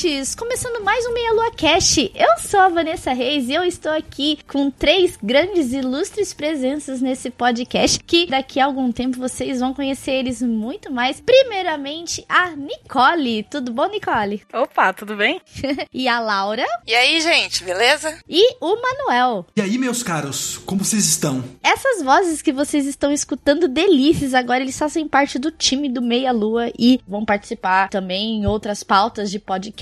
[0.00, 0.34] Ouvintes!
[0.34, 2.10] Começando mais um Meia Lua Cast.
[2.14, 7.02] Eu sou a Vanessa Reis e eu estou aqui com três grandes e ilustres presenças
[7.02, 11.20] nesse podcast que daqui a algum tempo vocês vão conhecer eles muito mais.
[11.20, 13.42] Primeiramente, a Nicole.
[13.50, 14.42] Tudo bom, Nicole?
[14.52, 15.40] Opa, tudo bem?
[15.92, 16.64] e a Laura.
[16.86, 18.18] E aí, gente, beleza?
[18.28, 19.46] E o Manuel.
[19.56, 21.44] E aí, meus caros, como vocês estão?
[21.62, 26.32] Essas vozes que vocês estão escutando delícias, agora eles fazem parte do time do Meia
[26.32, 29.38] Lua e vão participar também em outras pautas de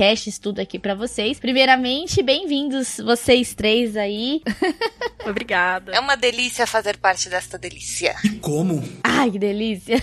[0.08, 1.38] podcasts, tudo aqui para vocês.
[1.38, 4.40] Primeiramente, bem-vindos vocês três aí.
[5.28, 5.92] Obrigada.
[5.92, 8.14] É uma delícia fazer parte desta delícia.
[8.24, 8.82] E como?
[9.04, 10.02] Ai, que delícia.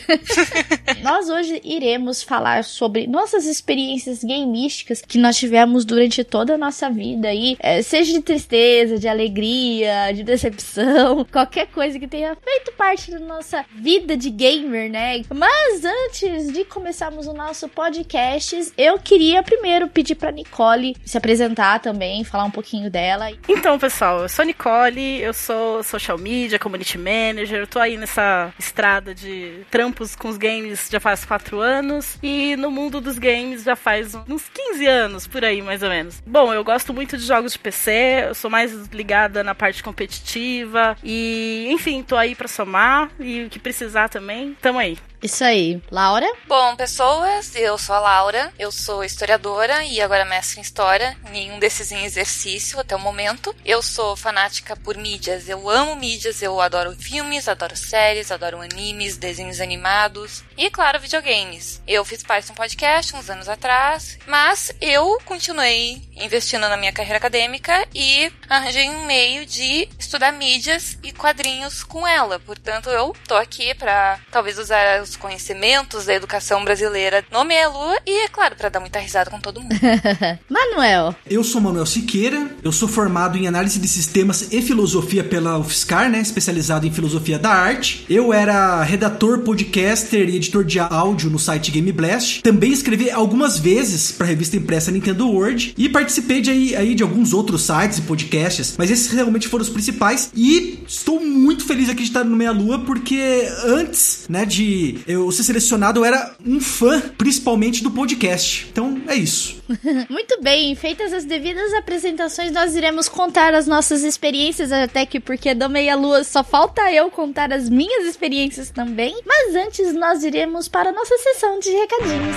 [1.01, 6.89] nós hoje iremos falar sobre nossas experiências gameísticas que nós tivemos durante toda a nossa
[6.89, 12.73] vida aí, é, seja de tristeza, de alegria, de decepção, qualquer coisa que tenha feito
[12.73, 15.21] parte da nossa vida de gamer, né?
[15.33, 21.79] Mas antes de começarmos o nosso podcast, eu queria primeiro pedir pra Nicole se apresentar
[21.79, 23.31] também, falar um pouquinho dela.
[23.47, 27.95] Então, pessoal, eu sou a Nicole, eu sou social media, community manager, eu tô aí
[27.95, 33.17] nessa estrada de trampos com os games já faz quatro anos e no mundo dos
[33.17, 36.21] games já faz uns 15 anos, por aí mais ou menos.
[36.27, 40.97] Bom, eu gosto muito de jogos de PC, eu sou mais ligada na parte competitiva
[41.01, 44.97] e, enfim, tô aí pra somar e o que precisar também, tamo aí.
[45.21, 45.81] Isso aí.
[45.91, 46.27] Laura?
[46.47, 51.59] Bom, pessoas, eu sou a Laura, eu sou historiadora e agora mestre em história, nenhum
[51.59, 53.55] desses em exercício até o momento.
[53.65, 59.17] Eu sou fanática por mídias, eu amo mídias, eu adoro filmes, adoro séries, adoro animes,
[59.17, 61.81] desenhos animados e, claro, videogames.
[61.87, 66.93] Eu fiz parte de um podcast uns anos atrás, mas eu continuei investindo na minha
[66.93, 72.39] carreira acadêmica e arranjei um meio de estudar mídias e quadrinhos com ela.
[72.39, 77.97] Portanto, eu tô aqui para talvez usar os conhecimentos da educação brasileira no Meia Lua
[78.05, 79.75] e, é claro, para dar muita risada com todo mundo.
[80.49, 81.15] Manuel.
[81.29, 86.09] Eu sou Manuel Siqueira, eu sou formado em análise de sistemas e filosofia pela UFSCar,
[86.09, 88.05] né, especializado em filosofia da arte.
[88.09, 92.41] Eu era redator, podcaster e editor de áudio no site Game Blast.
[92.41, 96.95] Também escrevi algumas vezes para a revista impressa Nintendo World e participei de, aí, aí
[96.95, 101.65] de alguns outros sites e podcasts, mas esses realmente foram os principais e estou muito
[101.65, 106.05] feliz aqui de estar no Meia Lua porque antes, né, de eu ser selecionado, eu
[106.05, 108.67] era um fã, principalmente do podcast.
[108.71, 109.63] Então é isso.
[110.09, 115.53] Muito bem, feitas as devidas apresentações, nós iremos contar as nossas experiências, até que porque
[115.53, 119.19] do Meia Lua só falta eu contar as minhas experiências também.
[119.25, 122.35] Mas antes, nós iremos para a nossa sessão de recadinhos.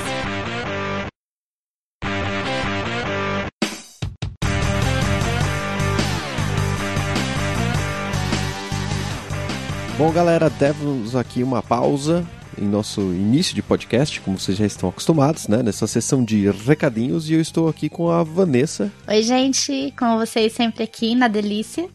[9.98, 12.24] Bom, galera, demos aqui uma pausa
[12.60, 15.62] em nosso início de podcast, como vocês já estão acostumados, né?
[15.62, 18.92] Nessa sessão de recadinhos e eu estou aqui com a Vanessa.
[19.06, 21.88] Oi, gente, com vocês sempre aqui na delícia.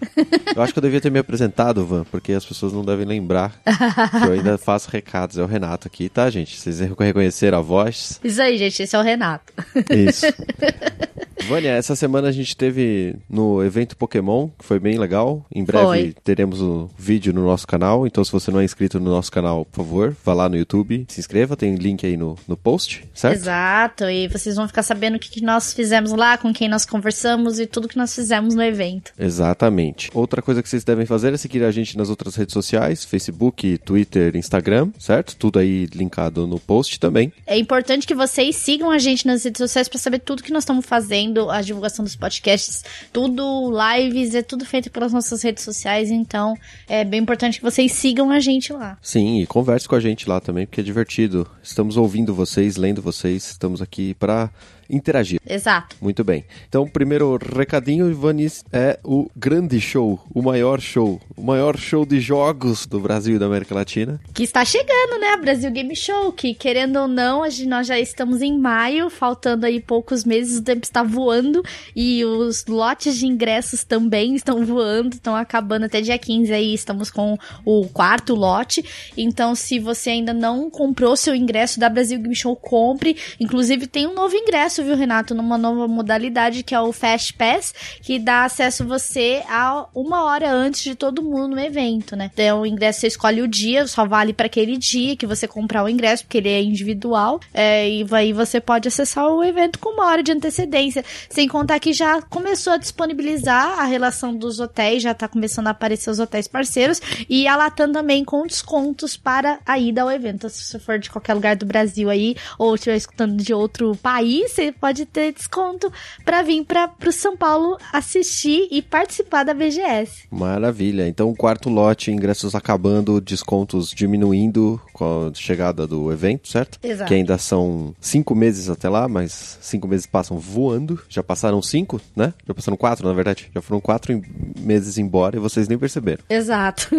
[0.56, 3.62] Eu acho que eu devia ter me apresentado, Van, porque as pessoas não devem lembrar
[3.64, 5.38] que eu ainda faço recados.
[5.38, 6.60] É o Renato aqui, tá, gente?
[6.60, 8.20] Vocês reconheceram a voz?
[8.24, 9.54] Isso aí, gente, esse é o Renato.
[9.90, 10.26] Isso.
[11.48, 15.46] Vânia, essa semana a gente teve no evento Pokémon, que foi bem legal.
[15.54, 16.16] Em breve Foi.
[16.24, 19.66] teremos o vídeo no nosso canal, então se você não é inscrito no nosso canal,
[19.66, 23.36] por favor, vá lá no YouTube, se inscreva, tem link aí no, no post, certo?
[23.36, 26.86] Exato, e vocês vão ficar sabendo o que, que nós fizemos lá, com quem nós
[26.86, 29.12] conversamos e tudo que nós fizemos no evento.
[29.18, 30.10] Exatamente.
[30.14, 33.80] Outra coisa que vocês devem fazer é seguir a gente nas outras redes sociais, Facebook,
[33.80, 35.36] Twitter, Instagram, certo?
[35.36, 37.34] Tudo aí linkado no post também.
[37.48, 40.64] É importante que vocês sigam a gente nas redes sociais para saber tudo que nós
[40.64, 46.12] estamos fazendo, a divulgação dos podcasts, tudo lives, é tudo feito pelas nossas redes sociais,
[46.12, 46.56] então
[46.88, 48.98] é bem importante que vocês sigam a gente lá.
[49.02, 51.50] Sim, e converse com a gente lá também, porque é divertido.
[51.64, 54.52] Estamos ouvindo vocês, lendo vocês, estamos aqui para
[54.90, 55.40] interagir.
[55.48, 55.96] Exato.
[56.02, 56.46] Muito bem.
[56.68, 62.20] Então, primeiro recadinho, Ivanis, é o grande show, o maior show, o maior show de
[62.20, 64.20] jogos do Brasil e da América Latina.
[64.34, 65.38] Que está chegando, né?
[65.38, 69.80] Brasil Game Show, que querendo ou não, gente, nós já estamos em maio, faltando aí
[69.80, 71.64] poucos meses, o tempo está voando
[71.96, 77.12] e os lotes de ingressos também estão voando, estão acabando até dia 15 aí, estamos
[77.12, 78.84] com o quarto lote.
[79.18, 83.18] Então, se você ainda não comprou seu ingresso da Brasil Game Show, compre.
[83.40, 87.34] Inclusive, tem um novo ingresso acesso, viu, Renato, numa nova modalidade que é o Fast
[87.36, 92.32] Pass, que dá acesso você a uma hora antes de todo mundo no evento, né?
[92.34, 95.84] Então, o ingresso você escolhe o dia, só vale para aquele dia que você comprar
[95.84, 99.90] o ingresso, porque ele é individual, é, e aí você pode acessar o evento com
[99.90, 101.06] uma hora de antecedência.
[101.30, 105.72] Sem contar que já começou a disponibilizar a relação dos hotéis, já tá começando a
[105.72, 107.00] aparecer os hotéis parceiros,
[107.30, 110.50] e a Latam também com descontos para a ida ao evento.
[110.50, 114.58] Se você for de qualquer lugar do Brasil aí, ou estiver escutando de outro país,
[114.64, 115.92] você pode ter desconto
[116.24, 120.28] para vir para o São Paulo assistir e participar da BGS.
[120.32, 121.08] Maravilha.
[121.08, 126.80] Então, quarto lote, ingressos acabando, descontos diminuindo com a chegada do evento, certo?
[126.82, 127.08] Exato.
[127.08, 131.00] Que ainda são cinco meses até lá, mas cinco meses passam voando.
[131.10, 132.34] Já passaram cinco, né?
[132.48, 133.50] Já passaram quatro, na verdade.
[133.54, 134.22] Já foram quatro
[134.60, 136.24] meses embora e vocês nem perceberam.
[136.30, 136.90] Exato.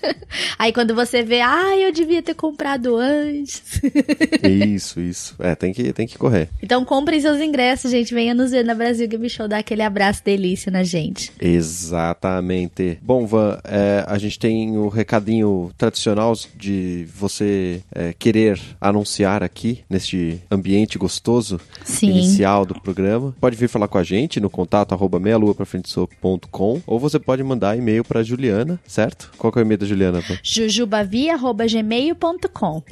[0.58, 3.80] Aí quando você vê, ah, eu devia ter comprado antes.
[4.42, 5.34] isso, isso.
[5.38, 6.50] É, tem que, tem que correr.
[6.62, 8.12] Então comprem seus ingressos, gente.
[8.12, 11.30] Venha nos ver na Brasil Game Show, dar aquele abraço delícia na gente.
[11.40, 12.98] Exatamente.
[13.00, 19.84] Bom, Van, é, a gente tem o recadinho tradicional de você é, querer anunciar aqui,
[19.88, 22.10] neste ambiente gostoso Sim.
[22.10, 23.32] inicial do programa.
[23.40, 28.02] Pode vir falar com a gente no contato arroba meialuaprafrentesoco.com ou você pode mandar e-mail
[28.02, 29.30] para Juliana, certo?
[29.38, 30.20] Qual que é o e-mail da Juliana?
[30.22, 30.36] Van?
[30.42, 32.82] jujubavia.gmail.com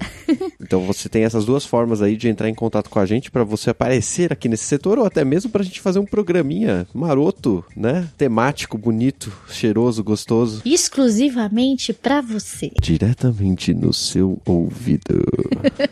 [0.62, 3.43] Então você tem essas duas formas aí de entrar em contato com a gente para
[3.43, 8.08] você aparecer aqui nesse setor ou até mesmo pra gente fazer um programinha maroto, né?
[8.16, 10.62] Temático, bonito, cheiroso, gostoso.
[10.64, 12.70] Exclusivamente pra você.
[12.80, 15.24] Diretamente no seu ouvido.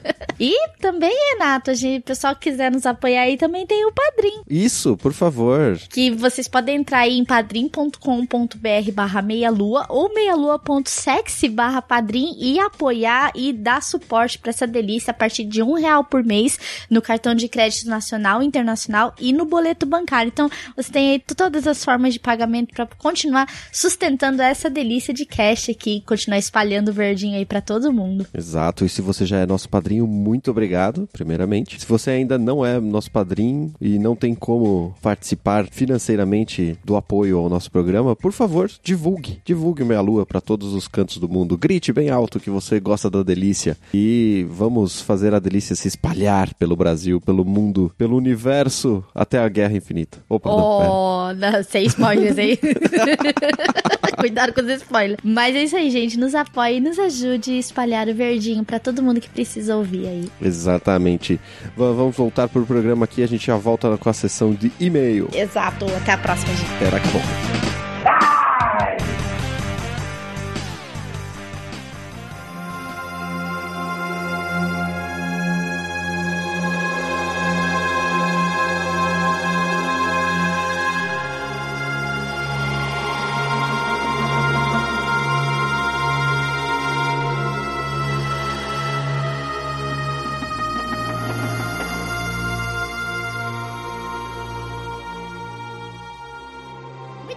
[0.40, 3.92] E também, Renato, a gente, o pessoal que quiser nos apoiar aí, também tem o
[3.92, 4.42] Padrim.
[4.50, 5.78] Isso, por favor.
[5.88, 13.30] Que vocês podem entrar aí em padrim.com.br barra meialua ou meialua.sexy barra padrim e apoiar
[13.36, 16.58] e dar suporte pra essa delícia a partir de um real por mês
[16.90, 20.30] no cartão de crédito nacional, internacional e no boleto bancário.
[20.32, 25.24] Então, você tem aí todas as formas de pagamento pra continuar sustentando essa delícia de
[25.24, 28.26] cash aqui, continuar espalhando verdinho aí pra todo mundo.
[28.34, 31.80] Exato, e se você já é nosso padrinho, muito obrigado, primeiramente.
[31.80, 37.38] Se você ainda não é nosso padrinho e não tem como participar financeiramente do apoio
[37.38, 39.40] ao nosso programa, por favor, divulgue.
[39.44, 41.56] Divulgue Meia Lua para todos os cantos do mundo.
[41.56, 43.76] Grite bem alto que você gosta da delícia.
[43.94, 49.48] E vamos fazer a delícia se espalhar pelo Brasil, pelo mundo, pelo universo, até a
[49.48, 50.18] Guerra Infinita.
[50.28, 50.50] Opa.
[50.50, 52.58] Oh, não, sem spoilers aí.
[54.18, 55.18] Cuidado com os spoilers.
[55.24, 56.18] Mas é isso aí, gente.
[56.18, 60.06] Nos apoie e nos ajude a espalhar o verdinho pra todo mundo que precisa ouvir
[60.06, 60.28] aí.
[60.40, 61.40] Exatamente.
[61.76, 65.28] Va- Vamos voltar pro programa aqui, a gente já volta com a sessão de e-mail.
[65.32, 65.86] Exato.
[65.96, 66.72] Até a próxima, gente.
[66.72, 67.71] Espera, acabou.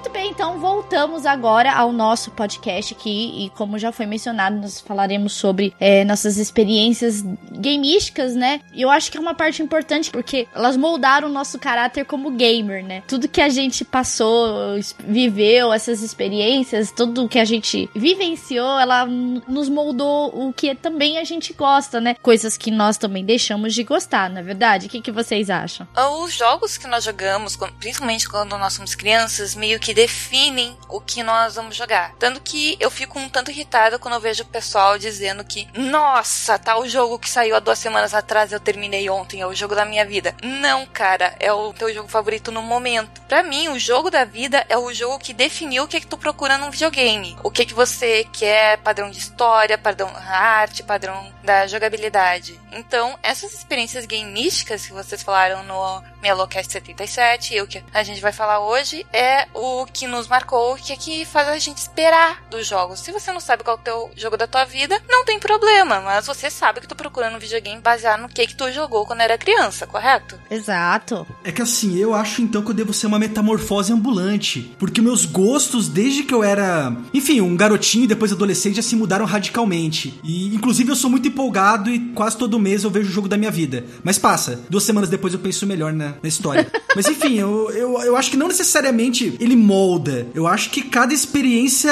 [0.06, 4.80] Muito bem, então voltamos agora ao nosso podcast aqui e como já foi mencionado, nós
[4.80, 8.62] falaremos sobre é, nossas experiências gameísticas, né?
[8.72, 12.30] E eu acho que é uma parte importante porque elas moldaram o nosso caráter como
[12.30, 13.02] gamer, né?
[13.08, 19.68] Tudo que a gente passou, viveu, essas experiências, tudo que a gente vivenciou, ela nos
[19.70, 22.16] moldou o que também a gente gosta, né?
[22.22, 24.86] Coisas que nós também deixamos de gostar, na é verdade?
[24.86, 25.88] O que, que vocês acham?
[26.22, 31.24] Os jogos que nós jogamos, principalmente quando nós somos crianças, meio que definem o que
[31.24, 32.14] nós vamos jogar.
[32.20, 36.60] Tanto que eu fico um tanto irritada quando eu vejo o pessoal dizendo que, nossa,
[36.60, 39.74] tá o jogo que saiu há duas semanas atrás eu terminei ontem, é o jogo
[39.74, 40.36] da minha vida.
[40.44, 43.22] Não, cara, é o teu jogo favorito no momento.
[43.22, 46.18] Pra mim, o jogo da vida é o jogo que definiu o que, que tu
[46.18, 47.38] procura num videogame.
[47.42, 52.60] O que, que você quer, padrão de história, padrão da arte, padrão da jogabilidade.
[52.74, 58.20] Então, essas experiências gameísticas que vocês falaram no Melocast 77 e o que a gente
[58.20, 62.44] vai falar hoje é o que nos marcou, que é que faz a gente esperar
[62.50, 63.00] dos jogos.
[63.00, 66.02] Se você não sabe qual é o teu jogo da tua vida, não tem problema,
[66.02, 69.22] mas você sabe que tu procurando um videogame baseado no que que tu jogou quando
[69.22, 70.40] era criança, correto?
[70.50, 71.26] Exato.
[71.44, 74.76] É que assim, eu acho então que eu devo ser uma metamorfose ambulante.
[74.78, 78.96] Porque meus gostos, desde que eu era, enfim, um garotinho e depois adolescente, já se
[78.96, 80.20] mudaram radicalmente.
[80.24, 83.38] E inclusive eu sou muito empolgado e quase todo mês eu vejo o jogo da
[83.38, 83.86] minha vida.
[84.04, 86.72] Mas passa, duas semanas depois eu penso melhor na, na história.
[86.96, 90.28] Mas enfim, eu, eu, eu acho que não necessariamente ele molda?
[90.34, 91.92] Eu acho que cada experiência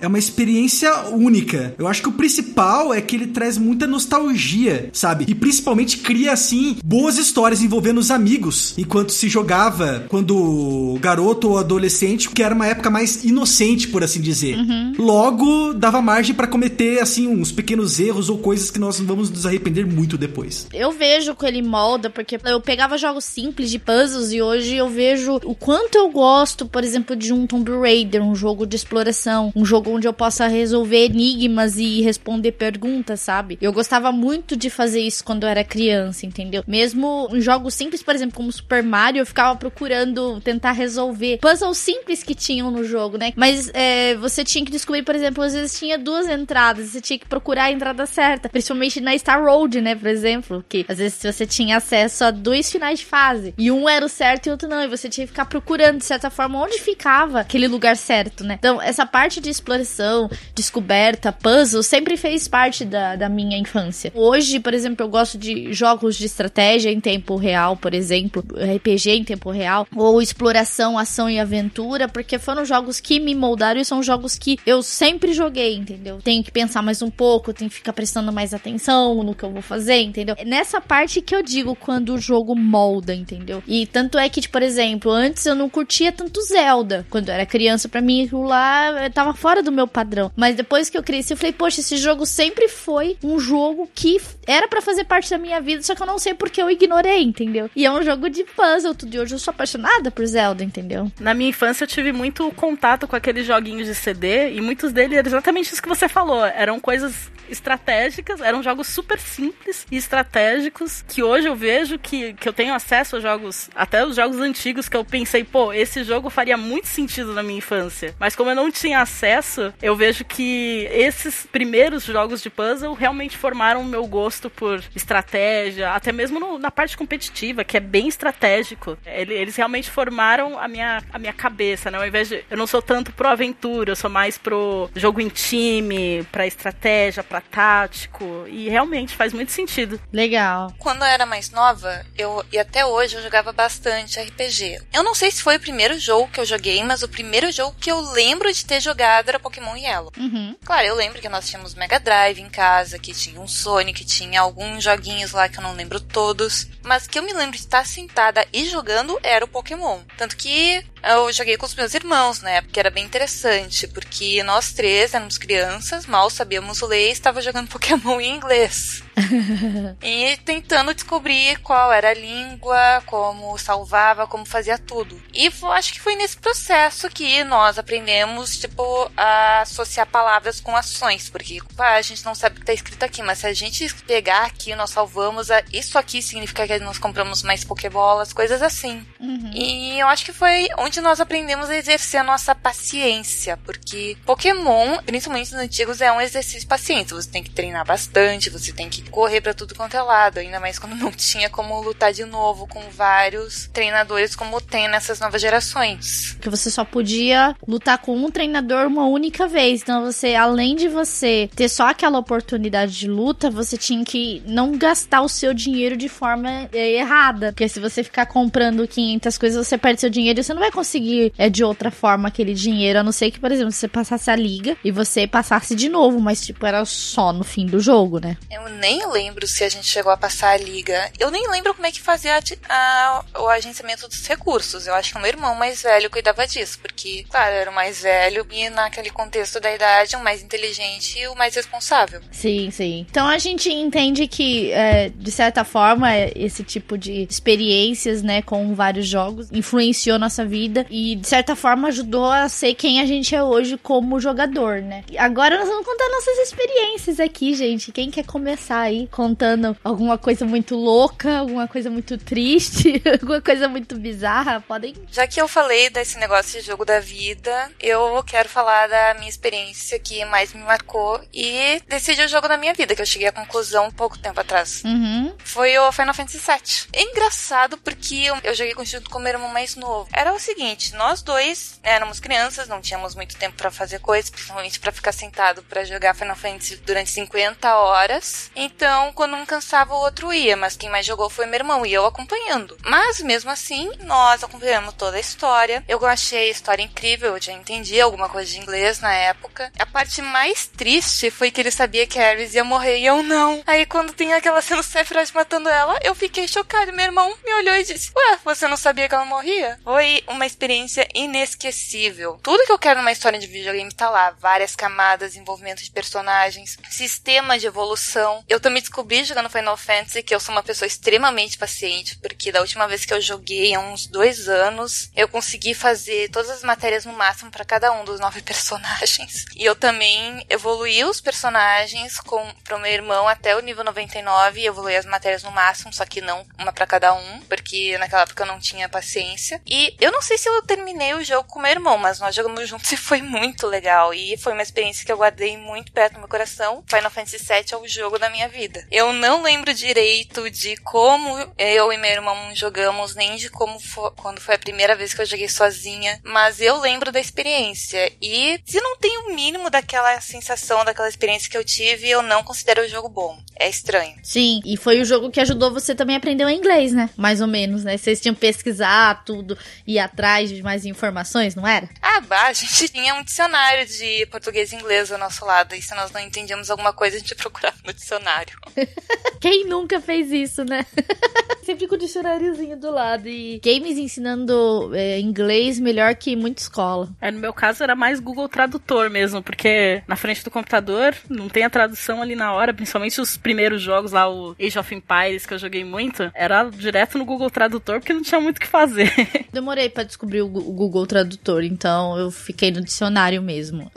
[0.00, 1.74] é uma experiência única.
[1.78, 5.24] Eu acho que o principal é que ele traz muita nostalgia, sabe?
[5.28, 11.58] E principalmente cria, assim, boas histórias envolvendo os amigos enquanto se jogava quando garoto ou
[11.58, 14.56] adolescente, que era uma época mais inocente, por assim dizer.
[14.56, 14.94] Uhum.
[14.98, 19.46] Logo, dava margem para cometer, assim, uns pequenos erros ou coisas que nós vamos nos
[19.46, 20.66] arrepender muito depois.
[20.72, 24.88] Eu vejo que ele molda, porque eu pegava jogos simples de puzzles e hoje eu
[24.88, 29.52] vejo o quanto eu gosto, por exemplo, de um Tomb Raider, um jogo de exploração,
[29.54, 33.58] um jogo onde eu possa resolver enigmas e responder perguntas, sabe?
[33.60, 36.62] Eu gostava muito de fazer isso quando eu era criança, entendeu?
[36.66, 41.78] Mesmo em jogos simples, por exemplo, como Super Mario, eu ficava procurando tentar resolver puzzles
[41.78, 43.32] simples que tinham no jogo, né?
[43.36, 47.18] Mas é, você tinha que descobrir, por exemplo, às vezes tinha duas entradas, você tinha
[47.18, 51.20] que procurar a entrada certa, principalmente na Star Road, né, por exemplo, que às vezes
[51.22, 54.52] você tinha acesso a dois finais de fase e um era o certo e o
[54.52, 57.96] outro não, e você tinha que ficar procurando de certa forma onde ficava aquele lugar
[57.96, 58.56] certo, né?
[58.58, 64.10] Então, essa parte de exploração, descoberta, puzzle sempre fez parte da, da minha infância.
[64.16, 69.10] Hoje, por exemplo, eu gosto de jogos de estratégia em tempo real, por exemplo, RPG
[69.10, 73.84] em tempo real, ou exploração, ação e aventura, porque foram jogos que me moldaram e
[73.84, 76.18] são jogos que eu sempre joguei, entendeu?
[76.22, 79.52] Tenho que pensar mais um pouco, tenho que ficar prestando mais atenção no que eu
[79.52, 80.34] vou fazer, entendeu?
[80.36, 83.62] É nessa parte que eu digo quando o jogo molda, entendeu?
[83.68, 86.87] E tanto é que, tipo, por exemplo, antes eu não curtia tanto Zelda.
[87.10, 90.30] Quando eu era criança, para mim aquilo lá tava fora do meu padrão.
[90.36, 94.20] Mas depois que eu cresci, eu falei, poxa, esse jogo sempre foi um jogo que
[94.46, 97.22] era para fazer parte da minha vida, só que eu não sei porque eu ignorei,
[97.22, 97.70] entendeu?
[97.74, 99.14] E é um jogo de puzzle, tudo.
[99.14, 101.10] E hoje eu sou apaixonada por Zelda, entendeu?
[101.20, 105.16] Na minha infância eu tive muito contato com aqueles joguinhos de CD e muitos deles
[105.16, 106.44] eram exatamente isso que você falou.
[106.44, 112.48] Eram coisas estratégicas, eram jogos super simples e estratégicos que hoje eu vejo que, que
[112.48, 116.30] eu tenho acesso a jogos, até os jogos antigos que eu pensei, pô, esse jogo
[116.30, 118.14] faria muito sentido na minha infância.
[118.18, 123.36] Mas como eu não tinha acesso, eu vejo que esses primeiros jogos de puzzle realmente
[123.36, 128.08] formaram o meu gosto por estratégia, até mesmo no, na parte competitiva, que é bem
[128.08, 128.96] estratégico.
[129.04, 131.98] Eles realmente formaram a minha, a minha cabeça, né?
[131.98, 132.44] Ao invés de.
[132.50, 137.22] Eu não sou tanto pro aventura, eu sou mais pro jogo em time, pra estratégia,
[137.22, 138.44] pra tático.
[138.48, 140.00] E realmente faz muito sentido.
[140.12, 140.72] Legal.
[140.78, 144.80] Quando eu era mais nova, eu e até hoje eu jogava bastante RPG.
[144.92, 147.76] Eu não sei se foi o primeiro jogo que eu joguei, mas o primeiro jogo
[147.80, 150.12] que eu lembro de ter jogado era Pokémon Yellow.
[150.16, 150.56] Uhum.
[150.64, 154.40] Claro, eu lembro que nós tínhamos Mega Drive em casa, que tinha um Sonic, tinha
[154.40, 156.66] alguns joguinhos lá que eu não lembro todos.
[156.84, 160.00] Mas que eu me lembro de estar sentada e jogando era o Pokémon.
[160.16, 164.42] Tanto que eu joguei com os meus irmãos na época, que era bem interessante, porque
[164.42, 169.02] nós três éramos crianças, mal sabíamos ler e estava jogando Pokémon em inglês.
[170.02, 175.20] e tentando descobrir qual era a língua, como salvava, como fazia tudo.
[175.32, 181.28] E acho que foi nesse processo que nós aprendemos, tipo, a associar palavras com ações,
[181.28, 183.92] porque pá, a gente não sabe o que está escrito aqui, mas se a gente
[184.04, 189.06] pegar aqui, nós salvamos, a, isso aqui significa que nós compramos mais Pokébolas, coisas assim.
[189.20, 189.50] Uhum.
[189.52, 194.98] E eu acho que foi onde nós aprendemos a exercer a nossa paciência, porque Pokémon,
[195.04, 197.16] principalmente nos antigos, é um exercício de paciência.
[197.16, 200.60] Você tem que treinar bastante, você tem que correr para tudo quanto é lado, ainda
[200.60, 205.40] mais quando não tinha como lutar de novo com vários treinadores como tem nessas novas
[205.40, 206.36] gerações.
[206.40, 209.82] Que você só podia lutar com um treinador uma única vez.
[209.82, 214.72] Então você, além de você ter só aquela oportunidade de luta, você tinha que não
[214.76, 217.52] gastar o seu dinheiro de forma é, errada.
[217.52, 220.70] Porque se você ficar comprando 500 coisas, você perde seu dinheiro e você não vai
[220.70, 222.98] conseguir é, de outra forma aquele dinheiro.
[222.98, 226.20] A não ser que, por exemplo, você passasse a liga e você passasse de novo,
[226.20, 228.36] mas tipo, era só no fim do jogo, né?
[228.50, 231.10] Eu nem lembro se a gente chegou a passar a liga.
[231.18, 234.86] Eu nem lembro como é que fazia a, a, o agenciamento dos recursos.
[234.86, 238.02] Eu acho que o meu irmão mais velho cuidava disso, porque, claro, era o mais
[238.02, 242.20] velho e naquele contexto da idade, o mais inteligente e o mais responsável.
[242.30, 243.06] Sim, sim.
[243.10, 248.74] Então a gente entende que, é, de certa forma, esse tipo de experiências, né, com
[248.74, 253.34] vários jogos influenciou nossa vida e, de certa forma, ajudou a ser quem a gente
[253.34, 255.04] é hoje como jogador, né?
[255.18, 257.92] Agora nós vamos contar nossas experiências aqui, gente.
[257.92, 263.68] Quem quer começar aí contando alguma coisa muito louca, alguma coisa muito triste, alguma coisa
[263.68, 264.94] muito bizarra, podem.
[265.10, 269.28] Já que eu falei desse negócio de jogo da vida, eu quero falar da minha
[269.28, 273.28] experiência que mais me marcou e decidi o jogo da minha vida, que eu cheguei
[273.28, 274.82] à conclusão um pouco tempo atrás.
[274.84, 275.34] Uhum.
[275.38, 276.88] Foi o Final Fantasy VII.
[276.92, 280.08] É engraçado porque eu, joguei junto com o meu irmão mais novo.
[280.12, 284.80] Era o seguinte nós dois éramos crianças, não tínhamos muito tempo para fazer coisas, principalmente
[284.80, 288.50] para ficar sentado para jogar Final Fantasy durante 50 horas.
[288.54, 288.77] Então,
[289.14, 292.06] quando um cansava, o outro ia, mas quem mais jogou foi meu irmão e eu
[292.06, 292.76] acompanhando.
[292.84, 295.84] Mas mesmo assim, nós acompanhamos toda a história.
[295.88, 299.72] Eu achei a história incrível, eu já entendi alguma coisa de inglês na época.
[299.78, 303.22] A parte mais triste foi que ele sabia que a Ares ia morrer e eu
[303.22, 303.62] não.
[303.66, 306.92] Aí quando tem aquela cena do Sephiroth matando ela, eu fiquei chocada.
[306.92, 309.78] Meu irmão me olhou e disse: Ué, você não sabia que ela morria?
[309.82, 312.38] Foi uma experiência inesquecível.
[312.42, 314.30] Tudo que eu quero numa história de videogame tá lá.
[314.38, 318.44] Várias camadas, envolvimento de personagens, sistema de evolução.
[318.48, 322.60] Eu também descobri jogando Final Fantasy que eu sou uma pessoa extremamente paciente, porque da
[322.60, 327.04] última vez que eu joguei, há uns dois anos, eu consegui fazer todas as matérias
[327.04, 329.44] no máximo para cada um dos nove personagens.
[329.56, 334.66] E eu também evoluí os personagens com pro meu irmão até o nível 99 e
[334.66, 338.42] evoluí as matérias no máximo, só que não uma para cada um, porque naquela época
[338.42, 339.60] eu não tinha paciência.
[339.66, 342.68] E eu não sei se eu terminei o jogo com meu irmão, mas nós jogamos
[342.68, 344.12] juntos e foi muito legal.
[344.12, 346.84] E foi uma experiência que eu guardei muito perto do meu coração.
[346.88, 348.86] Final Fantasy VII é o jogo da minha vida.
[348.90, 354.10] Eu não lembro direito de como eu e meu irmão jogamos, nem de como foi,
[354.12, 358.12] quando foi a primeira vez que eu joguei sozinha, mas eu lembro da experiência.
[358.20, 362.42] E se não tem o mínimo daquela sensação, daquela experiência que eu tive, eu não
[362.42, 363.38] considero o jogo bom.
[363.56, 364.16] É estranho.
[364.22, 367.10] Sim, e foi o jogo que ajudou você também a aprender o inglês, né?
[367.16, 367.96] Mais ou menos, né?
[367.96, 371.88] Vocês tinham que pesquisar tudo, ir atrás de mais informações, não era?
[372.00, 375.82] Ah, bah, a gente tinha um dicionário de português e inglês ao nosso lado, e
[375.82, 378.37] se nós não entendíamos alguma coisa, a gente procurava no dicionário.
[379.40, 380.84] Quem nunca fez isso, né?
[381.62, 383.28] Sempre com o dicionáriozinho do lado.
[383.28, 387.10] E games ensinando é, inglês melhor que muita escola.
[387.20, 391.48] É, no meu caso era mais Google Tradutor mesmo, porque na frente do computador não
[391.48, 395.44] tem a tradução ali na hora, principalmente os primeiros jogos lá, o Age of Empires,
[395.44, 398.66] que eu joguei muito, era direto no Google Tradutor, porque não tinha muito o que
[398.66, 399.12] fazer.
[399.52, 403.90] Demorei para descobrir o Google Tradutor, então eu fiquei no dicionário mesmo.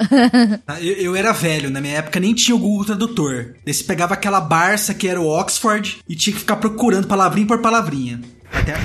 [0.81, 3.55] Eu, eu, era velho, na minha época nem tinha o Google Tradutor.
[3.65, 7.61] Você pegava aquela Barça que era o Oxford e tinha que ficar procurando palavrinha por
[7.61, 8.21] palavrinha.
[8.51, 8.75] Até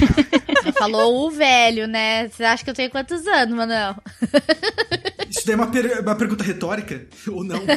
[0.63, 2.29] Você falou o velho, né?
[2.29, 3.97] Você acha que eu tenho quantos anos, Manuel?
[5.29, 7.07] Isso daí é uma, per uma pergunta retórica?
[7.29, 7.61] Ou não?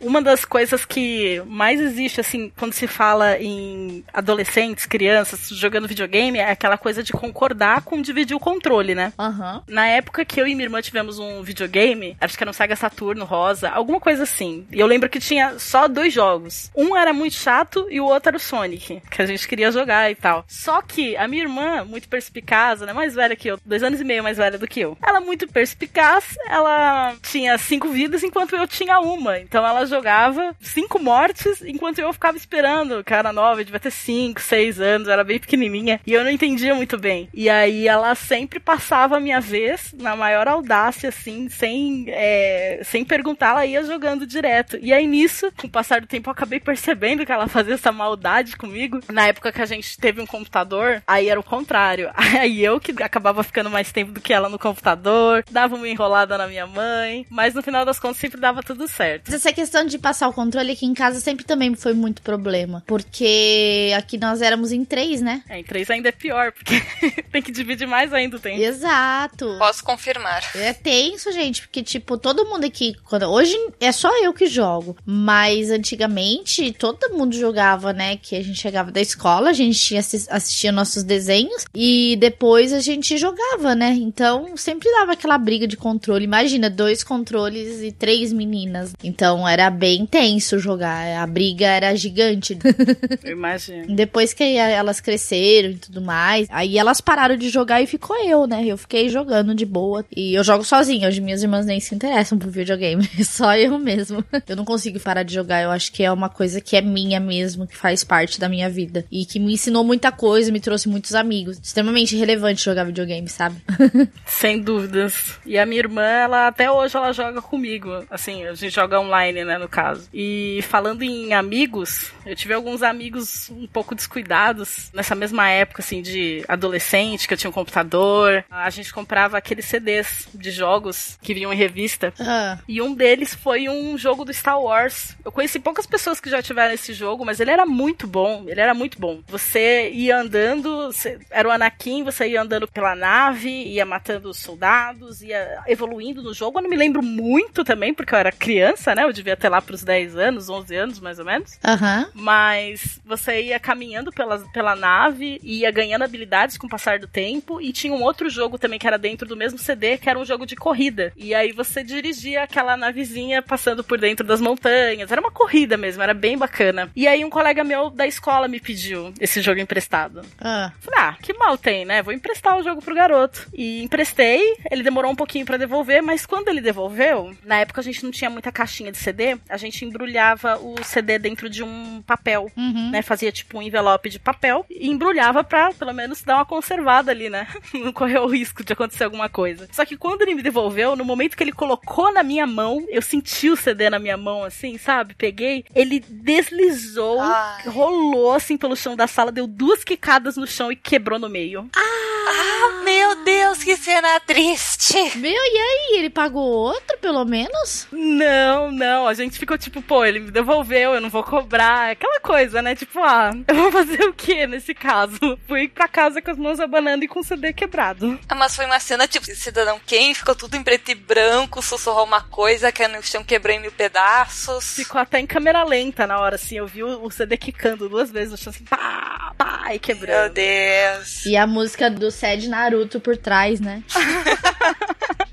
[0.00, 6.38] Uma das coisas que mais existe, assim, quando se fala em adolescentes, crianças jogando videogame,
[6.38, 9.12] é aquela coisa de concordar com dividir o controle, né?
[9.18, 9.62] Uhum.
[9.66, 12.76] Na época que eu e minha irmã tivemos um videogame, acho que era um Sega
[12.76, 14.66] Saturno rosa, alguma coisa assim.
[14.70, 16.70] E eu lembro que tinha só dois jogos.
[16.76, 20.10] Um era muito chato e o outro era o Sonic, que a gente queria jogar
[20.10, 20.44] e tal.
[20.46, 22.92] Só que a minha irmã, muito perspicaz, né?
[22.92, 24.96] Mais velha que eu, dois anos e meio mais velha do que eu.
[25.02, 29.38] Ela, muito perspicaz, ela tinha cinco vidas enquanto eu tinha uma.
[29.38, 33.02] Então ela jogava cinco mortes, enquanto eu ficava esperando.
[33.04, 36.00] Cara nova, devia ter cinco, seis anos, era bem pequenininha.
[36.06, 37.28] E eu não entendia muito bem.
[37.32, 43.04] E aí ela sempre passava a minha vez, na maior audácia, assim, sem, é, sem
[43.04, 44.78] perguntar, ela ia jogando direto.
[44.80, 47.92] E aí nisso, com o passar do tempo, eu acabei percebendo que ela fazia essa
[47.92, 49.00] maldade comigo.
[49.08, 52.10] Na época que a gente teve um computador, aí era o contrário.
[52.38, 56.38] Aí eu que acabava ficando mais tempo do que ela no computador, dava uma enrolada
[56.38, 59.34] na minha mãe, mas no final das contas sempre dava tudo certo.
[59.34, 62.82] Essa questão de passar o controle aqui em casa sempre também foi muito problema.
[62.86, 65.42] Porque aqui nós éramos em três, né?
[65.48, 66.80] É, em três ainda é pior, porque
[67.30, 68.60] tem que dividir mais ainda o tempo.
[68.60, 69.56] Exato.
[69.58, 70.42] Posso confirmar.
[70.54, 72.94] É tenso, gente, porque, tipo, todo mundo aqui.
[73.04, 74.96] Quando, hoje é só eu que jogo.
[75.04, 78.16] Mas antigamente todo mundo jogava, né?
[78.16, 83.16] Que a gente chegava da escola, a gente assistia nossos desenhos e depois a gente
[83.16, 83.90] jogava, né?
[83.90, 86.24] Então sempre dava aquela briga de controle.
[86.24, 88.92] Imagina, dois controles e três meninas.
[89.02, 91.22] Então era bem tenso jogar.
[91.22, 92.58] A briga era gigante.
[93.22, 93.94] Eu imagino.
[93.94, 98.46] Depois que elas cresceram e tudo mais, aí elas pararam de jogar e ficou eu,
[98.46, 98.64] né?
[98.64, 100.04] Eu fiquei jogando de boa.
[100.14, 101.08] E eu jogo sozinha.
[101.08, 103.08] Hoje minhas irmãs nem se interessam por videogame.
[103.24, 104.24] Só eu mesmo.
[104.46, 105.62] Eu não consigo parar de jogar.
[105.62, 108.68] Eu acho que é uma coisa que é minha mesmo, que faz parte da minha
[108.68, 109.04] vida.
[109.10, 111.58] E que me ensinou muita coisa, me trouxe muitos amigos.
[111.62, 113.56] Extremamente relevante jogar videogame, sabe?
[114.26, 115.38] Sem dúvidas.
[115.44, 118.04] E a minha irmã, ela até hoje ela joga comigo.
[118.10, 120.08] Assim, a gente joga online, né, no caso.
[120.12, 126.02] E falando em amigos, eu tive alguns amigos um pouco descuidados nessa mesma época, assim,
[126.02, 128.44] de adolescente, que eu tinha um computador.
[128.50, 132.12] A gente comprava aqueles CDs de jogos que vinham em revista.
[132.18, 132.58] Ah.
[132.68, 135.16] E um deles foi um jogo do Star Wars.
[135.24, 138.44] Eu conheci poucas pessoas que já tiveram esse jogo, mas ele era muito bom.
[138.46, 139.20] Ele era muito bom.
[139.28, 144.38] Você ia andando, você, era o Anakin, você ia andando pela nave, ia matando os
[144.38, 146.58] soldados, ia evoluindo no jogo.
[146.58, 149.04] Eu não me lembro muito também, porque eu era criança, né?
[149.04, 151.58] Eu devia ter sei lá, pros 10 anos, 11 anos mais ou menos.
[151.64, 152.06] Aham.
[152.12, 157.60] Mas você ia caminhando pela, pela nave, ia ganhando habilidades com o passar do tempo,
[157.60, 160.24] e tinha um outro jogo também que era dentro do mesmo CD, que era um
[160.24, 161.12] jogo de corrida.
[161.16, 165.10] E aí você dirigia aquela navezinha passando por dentro das montanhas.
[165.10, 166.90] Era uma corrida mesmo, era bem bacana.
[166.94, 170.20] E aí um colega meu da escola me pediu esse jogo emprestado.
[170.38, 170.72] Ah.
[170.78, 172.02] Falei, ah, que mal tem, né?
[172.02, 173.48] Vou emprestar o jogo pro garoto.
[173.54, 177.84] E emprestei, ele demorou um pouquinho pra devolver, mas quando ele devolveu, na época a
[177.84, 182.02] gente não tinha muita caixinha de CD, a gente embrulhava o CD dentro de um
[182.06, 182.90] papel, Uhum.
[182.90, 183.02] né?
[183.02, 187.28] Fazia tipo um envelope de papel e embrulhava pra, pelo menos, dar uma conservada ali,
[187.30, 187.46] né?
[187.74, 189.68] não correr o risco de acontecer alguma coisa.
[189.72, 193.02] Só que quando ele me devolveu, no momento que ele colocou na minha mão, eu
[193.02, 195.14] senti o CD na minha mão, assim, sabe?
[195.14, 197.64] Peguei, ele deslizou, Ai.
[197.66, 201.68] rolou assim pelo chão da sala, deu duas quicadas no chão e quebrou no meio.
[201.76, 204.94] Ah, meu Deus, que cena triste.
[205.18, 205.98] Meu, e aí?
[205.98, 207.86] Ele pagou outro, pelo menos?
[207.92, 211.90] Não, não, a gente ficou tipo, pô, ele me devolveu, eu não vou cobrar.
[211.90, 212.74] Aquela coisa, né?
[212.74, 215.18] Tipo, ah, eu vou fazer o que nesse caso?
[215.46, 218.18] Fui pra casa com as mãos abanando e com o CD quebrado.
[218.28, 222.04] Ah, mas foi uma cena tipo Cidadão Kane, ficou tudo em preto e branco, sussurrou
[222.04, 224.74] uma coisa que no chão quebrou em mil pedaços.
[224.74, 226.56] Ficou até em câmera lenta na hora, assim.
[226.58, 230.34] Eu vi o CD quicando duas vezes no chão, assim, pá, pá, e Meu quebrando.
[230.34, 231.26] Deus.
[231.26, 233.82] E a música do Sed Naruto por trás, né?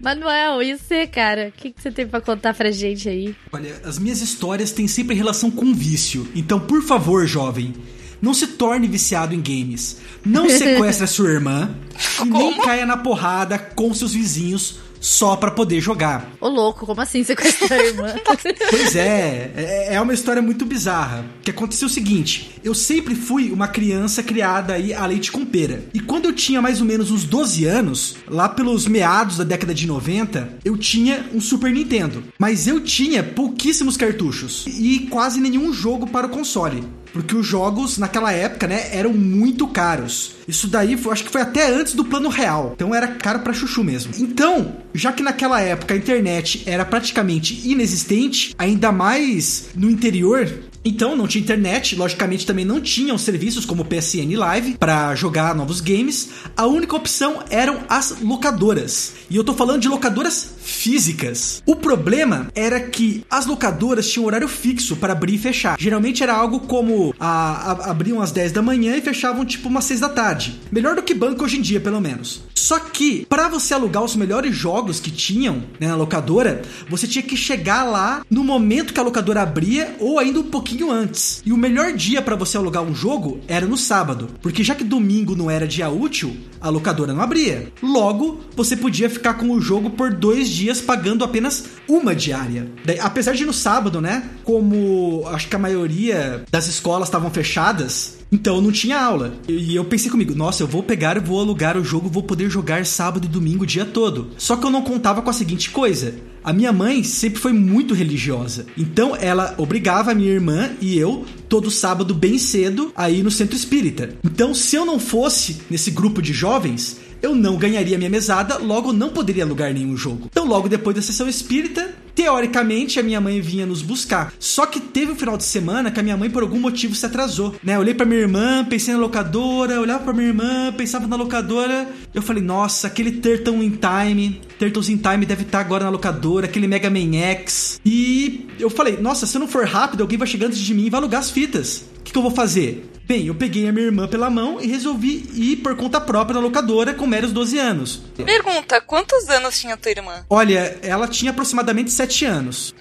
[0.06, 1.48] Manuel, e você, cara?
[1.48, 3.36] O que, que você tem pra contar pra gente aí?
[3.52, 6.28] Olha, as minhas histórias têm sempre relação com vício.
[6.36, 7.74] Então, por favor, jovem,
[8.22, 9.98] não se torne viciado em games.
[10.24, 11.76] Não sequestre a sua irmã
[12.22, 16.32] e nem caia na porrada com seus vizinhos só pra poder jogar.
[16.41, 18.15] Ô, louco, como assim sequestrar a irmã?
[18.70, 21.26] Pois é, é, é uma história muito bizarra.
[21.44, 25.86] Que aconteceu o seguinte: eu sempre fui uma criança criada aí a leite com pera.
[25.94, 29.74] E quando eu tinha mais ou menos uns 12 anos, lá pelos meados da década
[29.74, 32.24] de 90, eu tinha um Super Nintendo.
[32.39, 36.84] Mas eu tinha pouquíssimos cartuchos e quase nenhum jogo para o console.
[37.15, 40.34] Porque os jogos naquela época, né, eram muito caros.
[40.45, 42.73] Isso daí, foi- acho que foi até antes do plano real.
[42.75, 44.12] Então era caro pra chuchu mesmo.
[44.19, 50.51] Então, já que naquela época a internet era praticamente inexistente, ainda mais no interior,
[50.86, 55.82] então não tinha internet, logicamente também não tinham serviços como PSN Live para jogar novos
[55.82, 56.30] games.
[56.56, 59.13] A única opção eram as locadoras.
[59.30, 61.63] E eu tô falando de locadoras físicas.
[61.65, 65.76] O problema era que as locadoras tinham horário fixo para abrir e fechar.
[65.80, 69.86] Geralmente era algo como a, a- abriam às 10 da manhã e fechavam tipo umas
[69.86, 70.60] 6 da tarde.
[70.71, 72.41] Melhor do que banco hoje em dia, pelo menos.
[72.54, 77.24] Só que para você alugar os melhores jogos que tinham né, na locadora, você tinha
[77.24, 81.42] que chegar lá no momento que a locadora abria ou ainda um pouquinho antes.
[81.46, 84.84] E o melhor dia para você alugar um jogo era no sábado, porque já que
[84.84, 87.72] domingo não era dia útil, a locadora não abria.
[87.82, 92.70] Logo, você podia ficar com o jogo por dois dias pagando apenas uma diária.
[92.84, 94.30] Daí, apesar de no sábado, né?
[94.44, 99.36] Como acho que a maioria das escolas estavam fechadas, então não tinha aula.
[99.48, 102.86] E eu pensei comigo, nossa, eu vou pegar, vou alugar o jogo, vou poder jogar
[102.86, 104.32] sábado e domingo o dia todo.
[104.38, 106.16] Só que eu não contava com a seguinte coisa.
[106.44, 108.68] A minha mãe sempre foi muito religiosa.
[108.78, 113.32] Então ela obrigava a minha irmã e eu todo sábado bem cedo a ir no
[113.32, 114.16] centro espírita.
[114.24, 118.94] Então se eu não fosse nesse grupo de jovens, eu não ganharia minha mesada, logo
[118.94, 120.28] não poderia alugar nenhum jogo.
[120.30, 124.34] Então logo depois da sessão espírita, teoricamente a minha mãe vinha nos buscar.
[124.39, 127.06] Só que teve um final de semana que a minha mãe por algum motivo se
[127.06, 127.75] atrasou, né?
[127.75, 131.88] Eu olhei pra minha irmã, pensei na locadora, olhava pra minha irmã, pensava na locadora.
[132.13, 136.46] Eu falei, nossa, aquele Turtle in Time, Turtles in Time deve estar agora na locadora,
[136.46, 137.80] aquele Mega Man X.
[137.86, 140.86] E eu falei, nossa, se eu não for rápido, alguém vai chegar antes de mim
[140.86, 141.86] e vai alugar as fitas.
[142.00, 142.89] O que, que eu vou fazer?
[143.08, 146.39] Bem, eu peguei a minha irmã pela mão e resolvi ir por conta própria na
[146.39, 148.02] locadora com meros 12 anos.
[148.15, 150.26] Pergunta, quantos anos tinha tua irmã?
[150.28, 152.74] Olha, ela tinha aproximadamente 7 anos.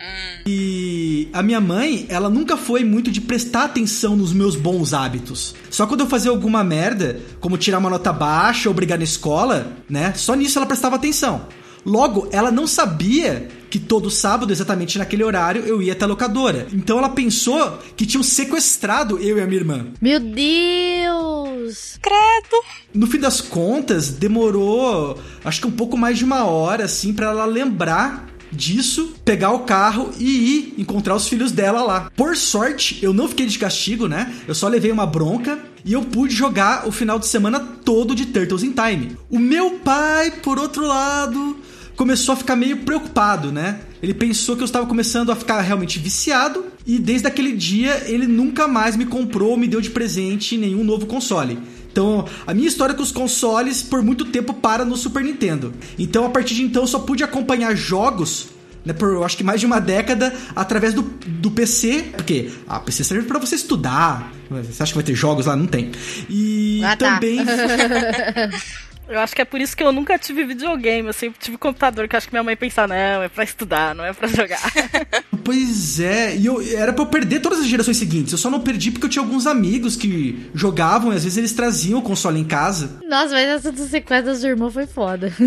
[0.46, 5.54] E a minha mãe, ela nunca foi muito de prestar atenção nos meus bons hábitos.
[5.68, 9.76] Só quando eu fazia alguma merda, como tirar uma nota baixa ou brigar na escola,
[9.90, 10.14] né?
[10.16, 11.46] Só nisso ela prestava atenção.
[11.84, 16.66] Logo, ela não sabia que todo sábado, exatamente naquele horário, eu ia até a locadora.
[16.72, 19.86] Então ela pensou que tinham sequestrado eu e a minha irmã.
[20.00, 21.98] Meu Deus!
[22.00, 22.62] Credo.
[22.94, 27.30] No fim das contas, demorou acho que um pouco mais de uma hora, assim, pra
[27.30, 32.10] ela lembrar disso, pegar o carro e ir encontrar os filhos dela lá.
[32.16, 34.32] Por sorte, eu não fiquei de castigo, né?
[34.46, 38.26] Eu só levei uma bronca e eu pude jogar o final de semana todo de
[38.26, 39.16] Turtles in Time.
[39.28, 41.58] O meu pai, por outro lado,
[41.96, 43.80] começou a ficar meio preocupado, né?
[44.02, 48.26] Ele pensou que eu estava começando a ficar realmente viciado e desde aquele dia ele
[48.26, 51.58] nunca mais me comprou ou me deu de presente nenhum novo console.
[51.90, 55.72] Então, a minha história com os consoles por muito tempo para no Super Nintendo.
[55.98, 58.48] Então, a partir de então, eu só pude acompanhar jogos
[58.84, 62.78] né, por eu acho que mais de uma década através do, do PC, porque a
[62.78, 64.32] PC serve para você estudar.
[64.50, 65.56] Você acha que vai ter jogos lá?
[65.56, 65.90] Não tem.
[66.28, 67.18] E ah, tá.
[69.08, 72.08] Eu acho que é por isso que eu nunca tive videogame, eu sempre tive computador,
[72.08, 74.60] que acho que minha mãe pensa, não, é pra estudar, não é pra jogar.
[75.44, 78.60] pois é, e eu, era pra eu perder todas as gerações seguintes, eu só não
[78.60, 82.40] perdi porque eu tinha alguns amigos que jogavam e às vezes eles traziam o console
[82.40, 82.98] em casa.
[83.08, 85.32] Nossa, mas essa do sequestro do irmão foi foda.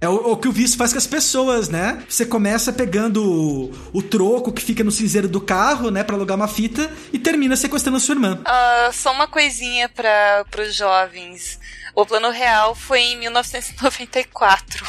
[0.00, 2.02] É o, o, que o vício faz com as pessoas, né?
[2.08, 6.38] Você começa pegando o, o troco que fica no cinzeiro do carro, né, para alugar
[6.38, 8.40] uma fita e termina sequestrando a sua irmã.
[8.40, 11.58] Uh, só uma coisinha para os jovens.
[11.94, 14.86] O plano real foi em 1994.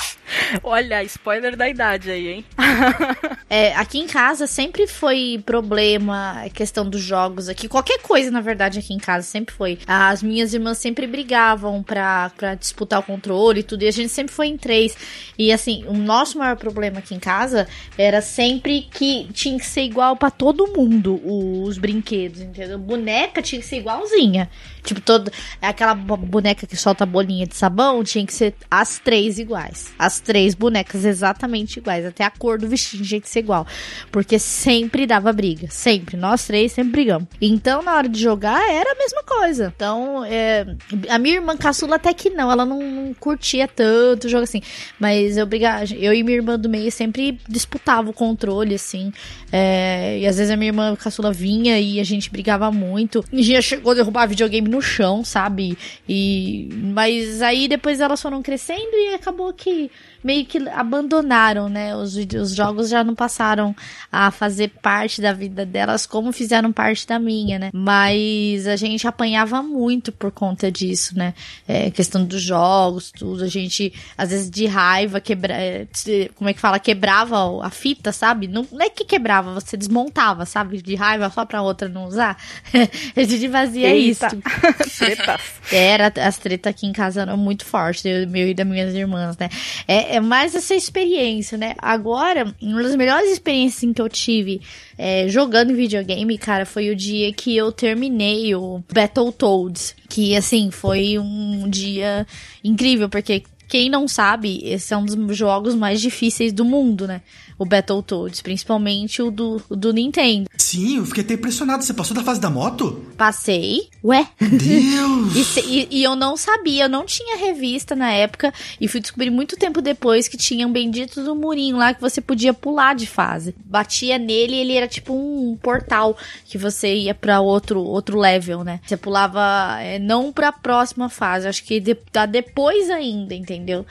[0.64, 2.46] Olha, spoiler da idade aí, hein?
[3.50, 7.68] é, aqui em casa sempre foi problema a questão dos jogos aqui.
[7.68, 9.80] Qualquer coisa, na verdade, aqui em casa sempre foi.
[9.88, 13.84] As minhas irmãs sempre brigavam pra, pra disputar o controle e tudo.
[13.84, 14.96] E a gente sempre foi em três.
[15.38, 17.68] E assim, o nosso maior problema aqui em casa
[17.98, 22.78] era sempre que tinha que ser igual para todo mundo os brinquedos, entendeu?
[22.80, 24.50] Boneca tinha que ser igualzinha.
[24.84, 29.94] Tipo, todo, aquela boneca que solta bolinha de sabão tinha que ser as três iguais.
[29.98, 32.06] As três bonecas exatamente iguais.
[32.06, 33.68] Até a cor do vestido tinha que ser igual.
[34.12, 35.68] Porque sempre dava briga.
[35.70, 36.16] Sempre.
[36.16, 37.28] Nós três sempre brigamos.
[37.42, 39.74] Então, na hora de jogar, era a mesma coisa.
[39.76, 40.66] Então, é,
[41.10, 42.52] a minha irmã caçula até que não.
[42.52, 44.62] Ela não, não curtia tanto o jogo assim.
[45.00, 45.86] Mas eu brigava.
[45.94, 49.12] Eu e minha irmã do meio sempre disputava o controle, assim.
[49.52, 53.24] É, e às vezes a minha irmã caçula vinha e a gente brigava muito.
[53.32, 55.78] E já chegou a derrubar videogame no chão, sabe?
[56.08, 59.90] E mas aí depois elas foram crescendo e acabou que
[60.24, 61.96] meio que abandonaram, né?
[61.96, 63.76] Os, os jogos já não passaram
[64.12, 67.70] a fazer parte da vida delas como fizeram parte da minha, né?
[67.74, 71.34] Mas a gente apanhava muito por conta disso, né?
[71.68, 73.44] É, questão dos jogos, tudo.
[73.44, 75.54] A gente, às vezes, de raiva, quebra...
[75.54, 75.88] É,
[76.36, 76.80] como é que fala?
[76.80, 78.48] Quebrava a fita, sabe?
[78.48, 80.82] Não, não é que quebrava, você desmontava, sabe?
[80.82, 82.38] De raiva só pra outra não usar.
[83.16, 84.26] a gente fazia isso.
[84.98, 85.42] Tretas.
[85.72, 89.38] Era, as tretas aqui em casa eram muito fortes, eu, meu e das minhas irmãs,
[89.38, 89.50] né?
[89.88, 91.74] É, é mais essa experiência, né?
[91.78, 94.62] Agora, uma das melhores experiências que eu tive
[94.98, 99.96] é, jogando videogame, cara, foi o dia que eu terminei o Battletoads.
[100.10, 102.28] Que, assim, foi um dia
[102.64, 107.22] incrível, porque quem não sabe, esse é um dos jogos mais difíceis do mundo, né?
[107.62, 110.50] o Battletoads, principalmente o do, o do Nintendo.
[110.58, 111.84] Sim, eu fiquei até impressionado.
[111.84, 113.06] Você passou da fase da moto?
[113.22, 113.88] Passei.
[114.04, 114.28] Ué?
[114.40, 115.56] Deus!
[115.68, 119.56] e, e, eu não sabia, eu não tinha revista na época e fui descobrir muito
[119.56, 123.54] tempo depois que tinha um bendito do murinho lá que você podia pular de fase.
[123.64, 128.64] Batia nele e ele era tipo um portal que você ia para outro outro level,
[128.64, 128.80] né?
[128.84, 133.86] Você pulava é, não para a próxima fase, acho que de, tá depois ainda, entendeu?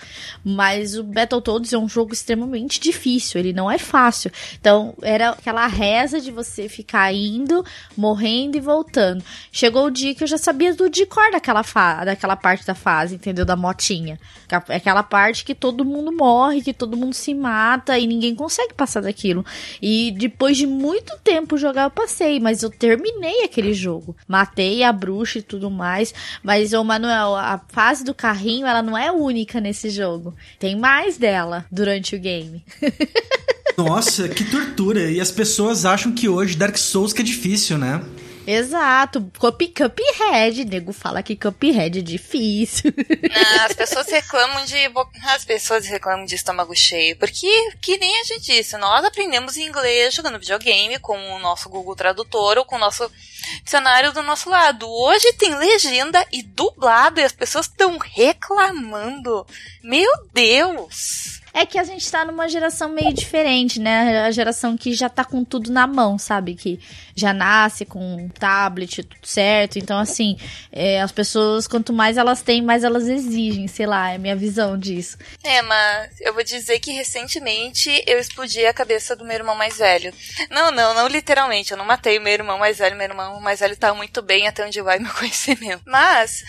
[0.44, 4.32] Mas o Battletoads é um jogo extremamente difícil, ele não é fácil.
[4.60, 7.64] Então, era aquela reza de você ficar indo,
[7.96, 9.19] morrendo e voltando.
[9.52, 11.62] Chegou o dia que eu já sabia do de cor daquela,
[12.04, 13.44] daquela parte da fase, entendeu?
[13.44, 14.18] Da motinha.
[14.68, 19.00] Aquela parte que todo mundo morre, que todo mundo se mata e ninguém consegue passar
[19.02, 19.44] daquilo.
[19.80, 24.16] E depois de muito tempo jogar, eu passei, mas eu terminei aquele jogo.
[24.26, 26.12] Matei a bruxa e tudo mais.
[26.42, 30.34] Mas, o Manuel, a fase do carrinho, ela não é única nesse jogo.
[30.58, 32.64] Tem mais dela durante o game.
[33.76, 35.10] Nossa, que tortura.
[35.10, 38.02] E as pessoas acham que hoje Dark Souls que é difícil, né?
[38.52, 39.30] Exato.
[39.38, 42.92] Cup, Cuphead, nego fala que Cuphead é difícil.
[42.96, 44.76] Não, as pessoas reclamam de.
[45.24, 47.16] As pessoas reclamam de estômago cheio.
[47.16, 47.46] Porque,
[47.80, 52.58] que nem a gente disse, nós aprendemos inglês jogando videogame com o nosso Google Tradutor
[52.58, 53.08] ou com o nosso
[53.62, 54.90] dicionário do nosso lado.
[54.90, 59.46] Hoje tem legenda e dublado e as pessoas estão reclamando.
[59.80, 61.39] Meu Deus!
[61.52, 64.22] É que a gente tá numa geração meio diferente, né?
[64.22, 66.54] A geração que já tá com tudo na mão, sabe?
[66.54, 66.78] Que
[67.14, 69.78] já nasce com tablet, tudo certo.
[69.78, 70.36] Então, assim,
[70.72, 74.36] é, as pessoas, quanto mais elas têm, mais elas exigem, sei lá, é a minha
[74.36, 75.18] visão disso.
[75.42, 79.78] É, mas eu vou dizer que recentemente eu explodi a cabeça do meu irmão mais
[79.78, 80.12] velho.
[80.50, 81.72] Não, não, não literalmente.
[81.72, 82.96] Eu não matei o meu irmão mais velho.
[82.96, 85.82] Meu irmão mais velho tá muito bem até onde vai meu conhecimento.
[85.84, 86.42] Mas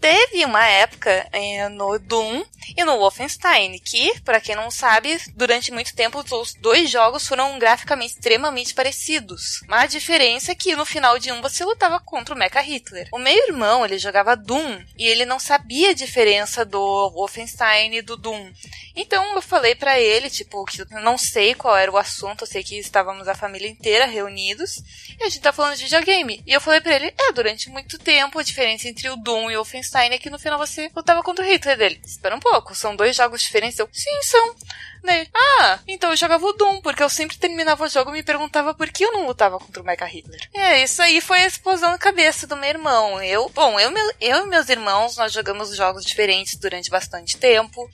[0.00, 2.44] Teve uma época é, no Doom
[2.76, 7.58] e no Wolfenstein, que, para quem não sabe, durante muito tempo os dois jogos foram
[7.58, 9.60] graficamente extremamente parecidos.
[9.68, 13.08] Mas a diferença é que no final de um você lutava contra o Mecha Hitler.
[13.12, 18.02] O meu irmão, ele jogava Doom e ele não sabia a diferença do Wolfenstein e
[18.02, 18.52] do Doom.
[18.96, 22.46] Então eu falei para ele, tipo, que eu não sei qual era o assunto, eu
[22.46, 24.78] sei que estávamos a família inteira reunidos
[25.20, 26.42] e a gente tá falando de videogame.
[26.46, 29.54] E eu falei para ele, é, durante muito tempo a diferença entre o Doom e
[29.54, 32.00] o Wolfenstein é que no final você lutava contra o Hitler dele.
[32.02, 33.78] Espera um pouco, são dois jogos diferentes.
[33.78, 34.56] Eu, sim, são.
[35.06, 38.22] Daí, ah, então eu jogava o Doom, porque eu sempre terminava o jogo e me
[38.24, 40.48] perguntava por que eu não lutava contra o Mecha Hitler.
[40.52, 43.22] É, isso aí foi a explosão na cabeça do meu irmão.
[43.22, 47.88] Eu, bom, eu, meu, eu e meus irmãos, nós jogamos jogos diferentes durante bastante tempo.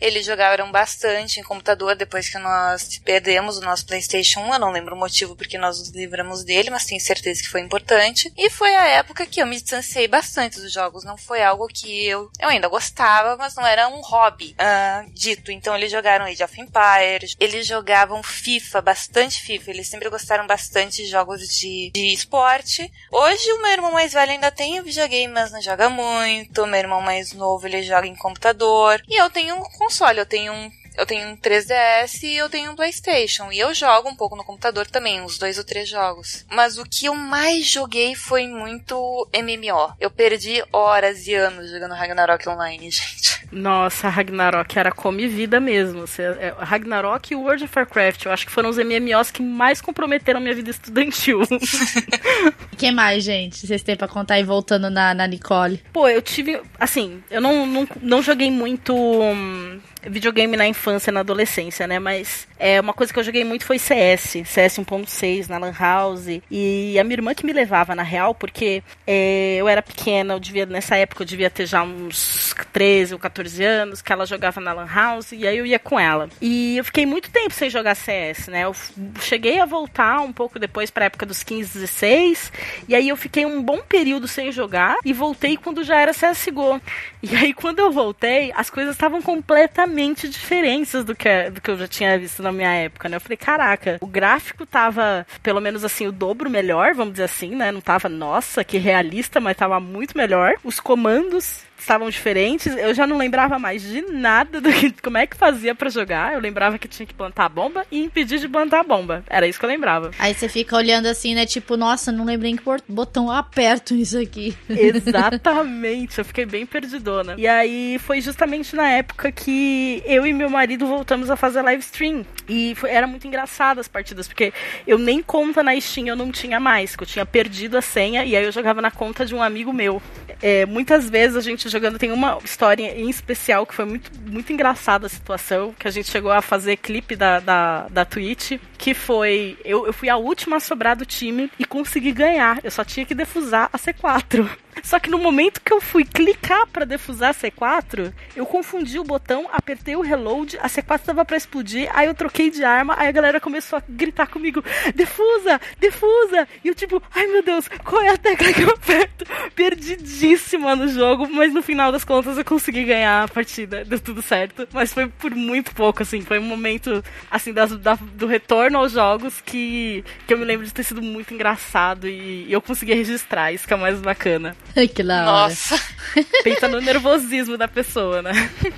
[0.00, 4.54] Eles jogaram bastante em computador depois que nós perdemos o nosso PlayStation 1.
[4.54, 7.60] Eu não lembro o motivo porque nós nos livramos dele, mas tenho certeza que foi
[7.60, 8.32] importante.
[8.36, 11.04] E foi a época que eu me distanciei bastante dos jogos.
[11.04, 15.52] Não foi algo que eu, eu ainda gostava, mas não era um hobby uh, dito.
[15.52, 19.70] Então eles jogaram Age of Empires, eles jogavam FIFA, bastante FIFA.
[19.70, 22.90] Eles sempre gostaram bastante de jogos de, de esporte.
[23.10, 26.66] Hoje o meu irmão mais velho ainda tem videogame, mas não joga muito.
[26.66, 29.02] Meu irmão mais novo ele joga em computador.
[29.08, 32.72] E eu tenho um console, eu tenho um eu tenho um 3DS e eu tenho
[32.72, 33.50] um PlayStation.
[33.52, 36.44] E eu jogo um pouco no computador também, uns dois ou três jogos.
[36.50, 39.94] Mas o que eu mais joguei foi muito MMO.
[40.00, 43.46] Eu perdi horas e anos jogando Ragnarok Online, gente.
[43.52, 46.04] Nossa, Ragnarok era come vida mesmo.
[46.18, 50.40] É, Ragnarok e World of Warcraft, eu acho que foram os MMOs que mais comprometeram
[50.40, 51.42] minha vida estudantil.
[51.42, 51.46] O
[52.76, 53.66] que mais, gente?
[53.66, 55.82] Vocês têm pra contar e voltando na, na Nicole?
[55.92, 56.60] Pô, eu tive.
[56.78, 58.94] Assim, eu não, não, não joguei muito.
[58.94, 61.98] Hum, videogame na infância, na adolescência, né?
[61.98, 66.26] Mas é, uma coisa que eu joguei muito foi CS, CS 1.6 na Lan House.
[66.50, 70.40] E a minha irmã que me levava, na real, porque é, eu era pequena, eu
[70.40, 74.60] devia, nessa época eu devia ter já uns 13 ou 14 anos, que ela jogava
[74.60, 76.28] na Lan House, e aí eu ia com ela.
[76.40, 78.64] E eu fiquei muito tempo sem jogar CS, né?
[78.64, 78.74] Eu
[79.20, 82.52] cheguei a voltar um pouco depois pra época dos 15, 16,
[82.88, 86.80] e aí eu fiquei um bom período sem jogar, e voltei quando já era CSGO.
[87.22, 89.95] E aí quando eu voltei, as coisas estavam completamente
[90.28, 93.16] diferentes do que, do que eu já tinha visto na minha época, né?
[93.16, 97.54] Eu falei, caraca, o gráfico tava, pelo menos assim, o dobro melhor, vamos dizer assim,
[97.54, 97.72] né?
[97.72, 100.54] Não tava, nossa, que realista, mas tava muito melhor.
[100.64, 102.74] Os comandos estavam diferentes.
[102.76, 106.34] Eu já não lembrava mais de nada do que como é que fazia para jogar.
[106.34, 109.24] Eu lembrava que tinha que plantar a bomba e impedir de plantar a bomba.
[109.28, 110.10] Era isso que eu lembrava.
[110.18, 111.46] Aí você fica olhando assim, né?
[111.46, 114.56] Tipo, nossa, não lembrei em que botão aperto isso aqui.
[114.68, 116.18] Exatamente.
[116.18, 117.34] eu fiquei bem perdidona.
[117.38, 121.82] E aí foi justamente na época que eu e meu marido voltamos a fazer live
[121.82, 122.24] stream.
[122.48, 124.52] E foi, era muito engraçado as partidas, porque
[124.86, 128.24] eu nem conta na Steam eu não tinha mais, que eu tinha perdido a senha
[128.24, 130.00] e aí eu jogava na conta de um amigo meu.
[130.42, 131.98] É, muitas vezes a gente jogando.
[131.98, 136.10] Tem uma história em especial que foi muito, muito engraçada a situação, que a gente
[136.10, 139.58] chegou a fazer clipe da, da, da Twitch, que foi.
[139.64, 142.60] Eu, eu fui a última a sobrar do time e consegui ganhar.
[142.62, 144.48] Eu só tinha que defusar a C4.
[144.82, 149.04] Só que no momento que eu fui clicar para defusar a C4, eu confundi o
[149.04, 153.08] botão, apertei o reload, a C4 tava para explodir, aí eu troquei de arma, aí
[153.08, 154.62] a galera começou a gritar comigo:
[154.94, 159.24] "Defusa, defusa!" E eu tipo: "Ai meu Deus, qual é a tecla que eu aperto?"
[159.54, 164.20] Perdidíssima no jogo, mas no final das contas eu consegui ganhar a partida, deu tudo
[164.20, 168.78] certo, mas foi por muito pouco assim, foi um momento assim da, da, do retorno
[168.78, 172.60] aos jogos que que eu me lembro de ter sido muito engraçado e, e eu
[172.60, 174.56] consegui registrar, isso que é mais bacana.
[174.94, 175.80] que da Nossa.
[176.44, 178.32] Pensa no nervosismo da pessoa, né?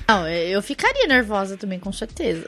[0.07, 2.47] Não, eu ficaria nervosa também, com certeza.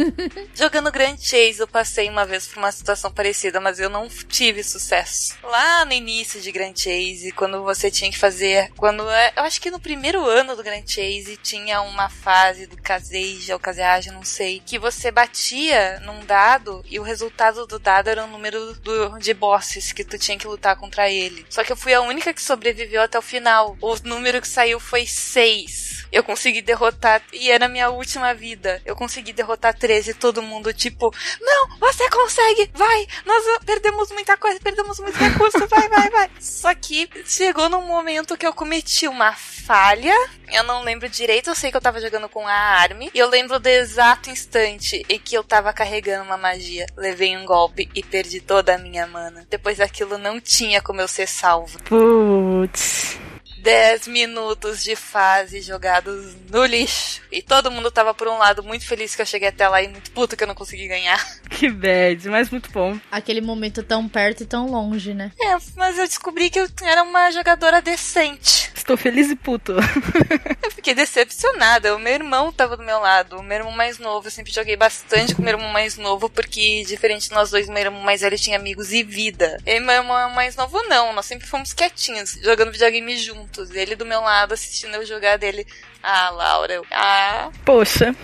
[0.54, 4.62] Jogando Grand Chase, eu passei uma vez por uma situação parecida, mas eu não tive
[4.62, 5.36] sucesso.
[5.42, 8.70] Lá no início de Grand Chase, quando você tinha que fazer.
[8.76, 9.08] Quando.
[9.08, 13.54] É, eu acho que no primeiro ano do Grand Chase tinha uma fase do Caseja
[13.54, 18.24] ou Caseage, não sei, que você batia num dado e o resultado do dado era
[18.24, 21.46] o número do, de bosses que tu tinha que lutar contra ele.
[21.48, 23.76] Só que eu fui a única que sobreviveu até o final.
[23.80, 25.85] O número que saiu foi 6.
[26.10, 28.80] Eu consegui derrotar, e era minha última vida.
[28.84, 34.60] Eu consegui derrotar 13 todo mundo, tipo, não, você consegue, vai, nós perdemos muita coisa,
[34.60, 36.30] perdemos muito recurso, vai, vai, vai.
[36.40, 40.14] Só que chegou num momento que eu cometi uma falha,
[40.52, 43.28] eu não lembro direito, eu sei que eu tava jogando com a Arme, e eu
[43.28, 48.02] lembro do exato instante em que eu tava carregando uma magia, levei um golpe e
[48.02, 49.46] perdi toda a minha mana.
[49.50, 51.78] Depois daquilo não tinha como eu ser salvo.
[51.84, 53.18] Putz.
[53.66, 57.20] 10 minutos de fase jogados no lixo.
[57.32, 59.88] E todo mundo tava, por um lado, muito feliz que eu cheguei até lá e
[59.88, 61.20] muito puto que eu não consegui ganhar.
[61.56, 62.98] Que bad, mas muito bom.
[63.10, 65.32] Aquele momento tão perto e tão longe, né?
[65.40, 68.70] É, mas eu descobri que eu era uma jogadora decente.
[68.86, 69.72] Estou feliz e puto.
[70.62, 71.96] eu fiquei decepcionada.
[71.96, 74.26] O meu irmão tava do meu lado, o meu irmão mais novo.
[74.26, 77.68] Eu sempre joguei bastante com o meu irmão mais novo, porque, diferente de nós dois,
[77.68, 79.58] meu irmão mais velho tinha amigos e vida.
[79.64, 81.12] E meu irmão mais novo, não.
[81.14, 83.16] Nós sempre fomos quietinhos, jogando videogame
[83.56, 83.70] juntos.
[83.70, 85.66] Ele do meu lado assistindo eu jogar dele.
[86.02, 86.84] Ah, Laura, eu...
[86.92, 87.50] ah.
[87.64, 88.14] Poxa.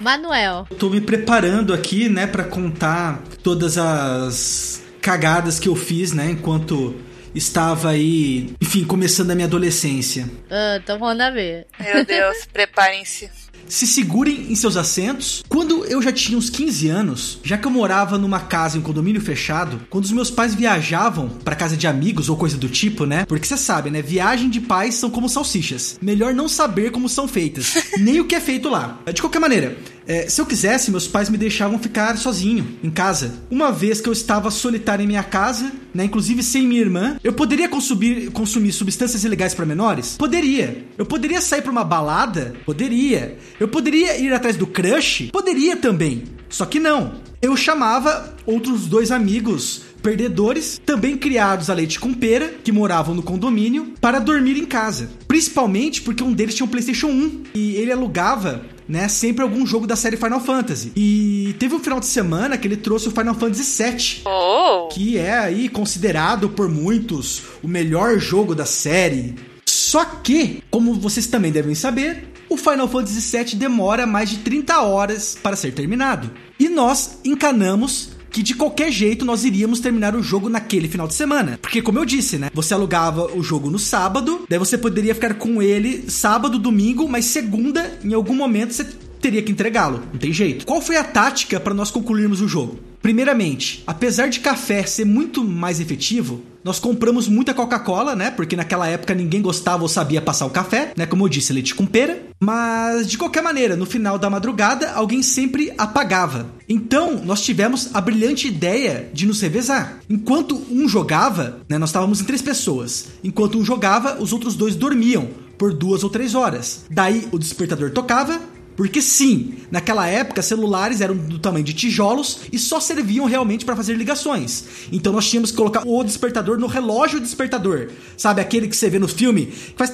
[0.00, 0.66] Manuel.
[0.70, 6.30] Eu tô me preparando aqui, né, para contar todas as cagadas que eu fiz, né,
[6.30, 6.96] enquanto
[7.34, 10.28] estava aí, enfim, começando a minha adolescência.
[10.50, 11.66] Ah, então manda ver.
[11.78, 13.30] Meu Deus, preparem-se.
[13.68, 15.44] Se segurem em seus assentos.
[15.48, 18.82] Quando eu já tinha uns 15 anos, já que eu morava numa casa em um
[18.82, 23.06] condomínio fechado, quando os meus pais viajavam para casa de amigos ou coisa do tipo,
[23.06, 23.24] né?
[23.26, 24.02] Porque você sabe, né?
[24.02, 25.98] Viagem de pais são como salsichas.
[26.00, 28.98] Melhor não saber como são feitas, nem o que é feito lá.
[29.12, 29.76] De qualquer maneira,
[30.06, 33.34] é, se eu quisesse, meus pais me deixavam ficar sozinho em casa.
[33.50, 37.32] Uma vez que eu estava solitário em minha casa, né, inclusive sem minha irmã, eu
[37.32, 40.16] poderia consumir, consumir substâncias ilegais para menores?
[40.16, 40.84] Poderia.
[40.96, 42.54] Eu poderia sair para uma balada?
[42.64, 43.36] Poderia.
[43.58, 45.30] Eu poderia ir atrás do crush?
[45.32, 46.24] Poderia também.
[46.48, 47.20] Só que não.
[47.42, 53.22] Eu chamava outros dois amigos perdedores, também criados a leite com pera, que moravam no
[53.22, 55.10] condomínio, para dormir em casa.
[55.26, 59.86] Principalmente porque um deles tinha um PlayStation 1 e ele alugava né, sempre algum jogo
[59.86, 60.92] da série Final Fantasy.
[60.96, 64.88] E teve um final de semana que ele trouxe o Final Fantasy VII, Oh!
[64.88, 69.34] que é aí considerado por muitos o melhor jogo da série.
[69.64, 74.80] Só que, como vocês também devem saber, o Final Fantasy VII demora mais de 30
[74.80, 76.30] horas para ser terminado.
[76.58, 81.14] E nós encanamos que de qualquer jeito nós iríamos terminar o jogo naquele final de
[81.14, 81.58] semana.
[81.62, 82.50] Porque, como eu disse, né?
[82.52, 87.24] Você alugava o jogo no sábado, daí você poderia ficar com ele sábado, domingo, mas
[87.24, 88.84] segunda, em algum momento, você
[89.22, 90.02] teria que entregá-lo.
[90.12, 90.66] Não tem jeito.
[90.66, 92.78] Qual foi a tática para nós concluirmos o jogo?
[93.02, 98.32] Primeiramente, apesar de café ser muito mais efetivo, nós compramos muita Coca-Cola, né?
[98.32, 101.06] Porque naquela época ninguém gostava ou sabia passar o café, né?
[101.06, 102.20] Como eu disse, leite com pera.
[102.40, 106.46] Mas de qualquer maneira, no final da madrugada, alguém sempre apagava.
[106.68, 110.00] Então, nós tivemos a brilhante ideia de nos revezar.
[110.10, 111.78] Enquanto um jogava, né?
[111.78, 113.10] Nós estávamos em três pessoas.
[113.22, 116.84] Enquanto um jogava, os outros dois dormiam por duas ou três horas.
[116.90, 118.40] Daí o despertador tocava,
[118.76, 123.74] porque sim, naquela época celulares eram do tamanho de tijolos e só serviam realmente para
[123.74, 124.64] fazer ligações.
[124.92, 127.88] Então nós tínhamos que colocar o despertador no relógio despertador.
[128.16, 129.90] Sabe aquele que você vê no filme que faz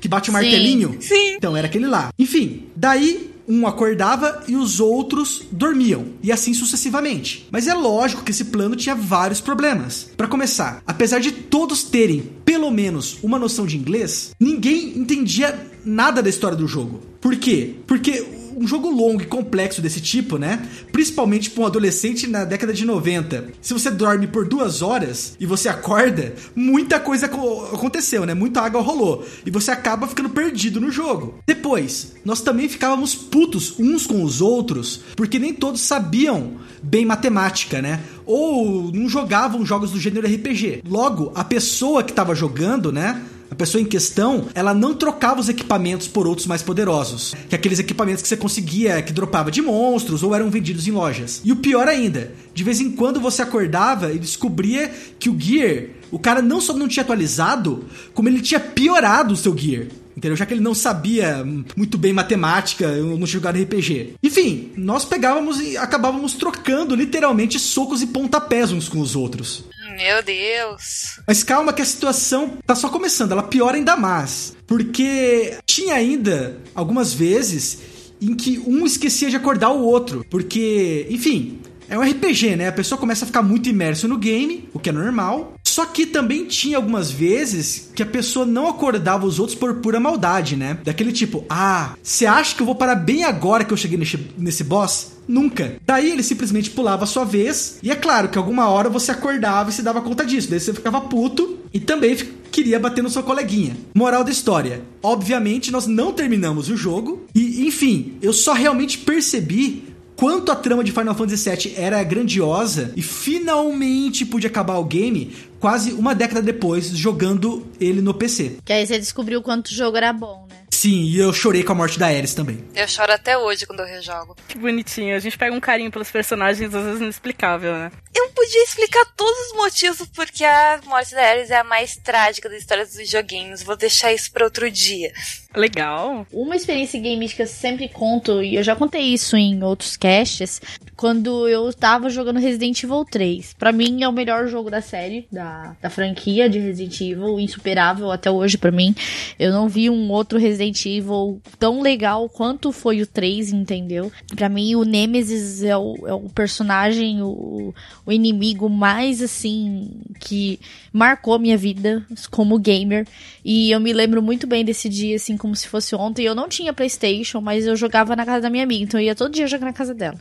[0.00, 0.38] que bate o Sim.
[0.40, 0.96] martelinho?
[1.00, 1.34] Sim.
[1.36, 2.10] Então era aquele lá.
[2.18, 7.48] Enfim, daí um acordava e os outros dormiam, e assim sucessivamente.
[7.50, 10.10] Mas é lógico que esse plano tinha vários problemas.
[10.16, 15.58] Para começar, apesar de todos terem pelo menos uma noção de inglês, ninguém entendia
[15.88, 17.00] nada da história do jogo.
[17.20, 17.74] Por quê?
[17.86, 20.66] Porque um jogo longo e complexo desse tipo, né?
[20.90, 23.50] Principalmente para um adolescente na década de 90.
[23.62, 28.34] Se você dorme por duas horas e você acorda, muita coisa aco- aconteceu, né?
[28.34, 29.24] Muita água rolou.
[29.46, 31.38] E você acaba ficando perdido no jogo.
[31.46, 37.80] Depois, nós também ficávamos putos uns com os outros, porque nem todos sabiam bem matemática,
[37.80, 38.00] né?
[38.26, 40.82] Ou não jogavam jogos do gênero RPG.
[40.84, 43.22] Logo, a pessoa que estava jogando, né?
[43.50, 47.34] A pessoa em questão, ela não trocava os equipamentos por outros mais poderosos.
[47.48, 51.40] Que aqueles equipamentos que você conseguia, que dropava de monstros ou eram vendidos em lojas.
[51.44, 55.86] E o pior ainda, de vez em quando você acordava e descobria que o Gear,
[56.10, 59.86] o cara não só não tinha atualizado, como ele tinha piorado o seu Gear.
[60.18, 60.36] Entendeu?
[60.36, 61.46] Já que ele não sabia
[61.76, 64.14] muito bem matemática, não jogado RPG.
[64.20, 69.64] Enfim, nós pegávamos e acabávamos trocando literalmente socos e pontapés uns com os outros.
[69.98, 71.18] Meu Deus.
[71.26, 74.56] Mas calma que a situação tá só começando, ela piora ainda mais.
[74.64, 77.80] Porque tinha ainda algumas vezes
[78.22, 80.24] em que um esquecia de acordar o outro.
[80.30, 82.68] Porque, enfim, é um RPG, né?
[82.68, 85.54] A pessoa começa a ficar muito imerso no game, o que é normal.
[85.78, 90.00] Só que também tinha algumas vezes que a pessoa não acordava os outros por pura
[90.00, 90.76] maldade, né?
[90.82, 94.18] Daquele tipo, ah, você acha que eu vou parar bem agora que eu cheguei nesse,
[94.36, 95.12] nesse boss?
[95.28, 95.76] Nunca.
[95.86, 97.78] Daí ele simplesmente pulava a sua vez.
[97.80, 100.50] E é claro que alguma hora você acordava e se dava conta disso.
[100.50, 102.16] Daí você ficava puto e também
[102.50, 103.76] queria bater no seu coleguinha.
[103.94, 107.24] Moral da história: obviamente nós não terminamos o jogo.
[107.32, 112.92] E enfim, eu só realmente percebi quanto a trama de Final Fantasy VII era grandiosa
[112.96, 115.30] e finalmente pude acabar o game
[115.60, 118.58] quase uma década depois jogando ele no PC.
[118.64, 120.56] Que aí você descobriu quanto o jogo era bom, né?
[120.70, 122.64] Sim, e eu chorei com a morte da Ares também.
[122.74, 124.36] Eu choro até hoje quando eu rejogo.
[124.46, 125.16] Que bonitinho.
[125.16, 127.90] A gente pega um carinho pelos personagens, às vezes inexplicável, né?
[128.14, 132.48] Eu podia explicar todos os motivos porque a morte da Ares é a mais trágica
[132.48, 133.62] da história dos videogames.
[133.62, 135.12] Vou deixar isso pra outro dia.
[135.56, 136.26] Legal.
[136.32, 140.60] Uma experiência gamer que eu sempre conto, e eu já contei isso em outros casts,
[140.94, 143.54] quando eu tava jogando Resident Evil 3.
[143.54, 148.10] Pra mim é o melhor jogo da série, da, da franquia de Resident Evil, insuperável
[148.10, 148.94] até hoje pra mim.
[149.38, 154.12] Eu não vi um outro Resident Evil tão legal quanto foi o 3, entendeu?
[154.34, 159.90] Pra mim o Nemesis é o, é o personagem, o, o inimigo mais assim
[160.20, 160.60] que
[160.92, 163.06] marcou minha vida como gamer.
[163.44, 166.24] E eu me lembro muito bem desse dia, assim, como se fosse ontem.
[166.24, 169.14] Eu não tinha PlayStation, mas eu jogava na casa da minha amiga, então eu ia
[169.14, 170.18] todo dia jogar na casa dela.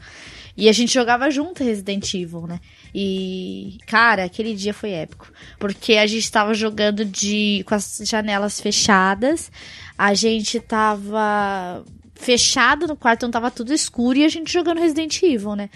[0.58, 2.60] E a gente jogava junto Resident Evil, né?
[2.94, 5.32] E, cara, aquele dia foi épico.
[5.60, 9.52] Porque a gente tava jogando de com as janelas fechadas,
[9.98, 11.84] a gente tava
[12.14, 15.70] fechado no quarto, então tava tudo escuro e a gente jogando Resident Evil, né?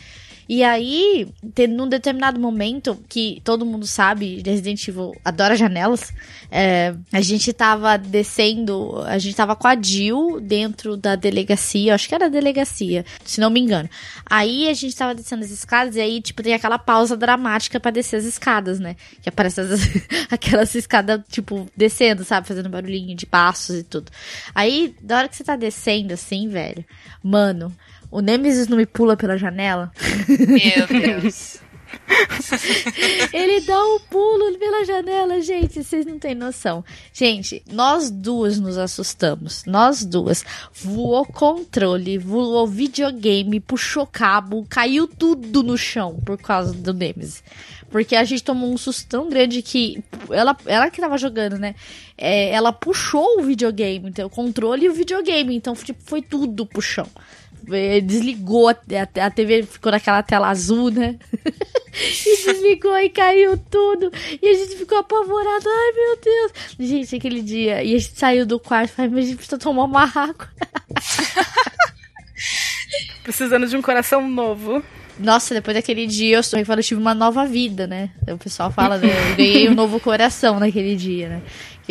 [0.48, 6.14] E aí, tem, num determinado momento, que todo mundo sabe, Resident Evil adora janelas,
[6.50, 12.08] é, a gente tava descendo, a gente tava com a Jill dentro da delegacia, acho
[12.08, 13.90] que era a delegacia, se não me engano.
[14.26, 17.92] Aí a gente tava descendo as escadas e aí, tipo, tem aquela pausa dramática para
[17.92, 18.96] descer as escadas, né?
[19.22, 19.82] Que aparece as,
[20.30, 22.48] aquelas escadas, tipo, descendo, sabe?
[22.48, 24.12] Fazendo barulhinho de passos e tudo.
[24.54, 26.84] Aí, da hora que você tá descendo, assim, velho,
[27.24, 27.74] mano,
[28.12, 29.92] o Nemesis não me pula pela janela?
[30.28, 30.88] Meu
[31.22, 31.60] Deus.
[33.34, 35.84] Ele dá um pulo pela janela, gente.
[35.84, 36.84] Vocês não têm noção.
[37.14, 39.64] Gente, nós duas nos assustamos.
[39.66, 40.44] Nós duas.
[40.74, 47.44] Voou controle, voou videogame, puxou cabo, caiu tudo no chão por causa do Nemesis.
[47.90, 51.76] Porque a gente tomou um susto tão grande que ela, ela que tava jogando, né?
[52.18, 55.56] É, ela puxou o videogame, então, o controle e o videogame.
[55.56, 57.08] Então, tipo, foi tudo pro chão.
[57.70, 58.74] É, desligou a,
[59.30, 61.20] TV, ficou naquela tela azul, né?
[61.94, 64.12] e desligou e caiu tudo.
[64.42, 65.68] E a gente ficou apavorado.
[65.68, 66.52] Ai, meu Deus.
[66.80, 67.84] Gente, aquele dia.
[67.84, 70.50] E a gente saiu do quarto e falou, mas a gente precisa tomar uma água.
[73.24, 74.84] Precisando de um coração novo.
[75.20, 78.10] Nossa, depois daquele dia eu, eu tive uma nova vida, né?
[78.28, 79.08] O pessoal fala, né?
[79.08, 81.42] Eu ganhei um novo coração naquele dia, né?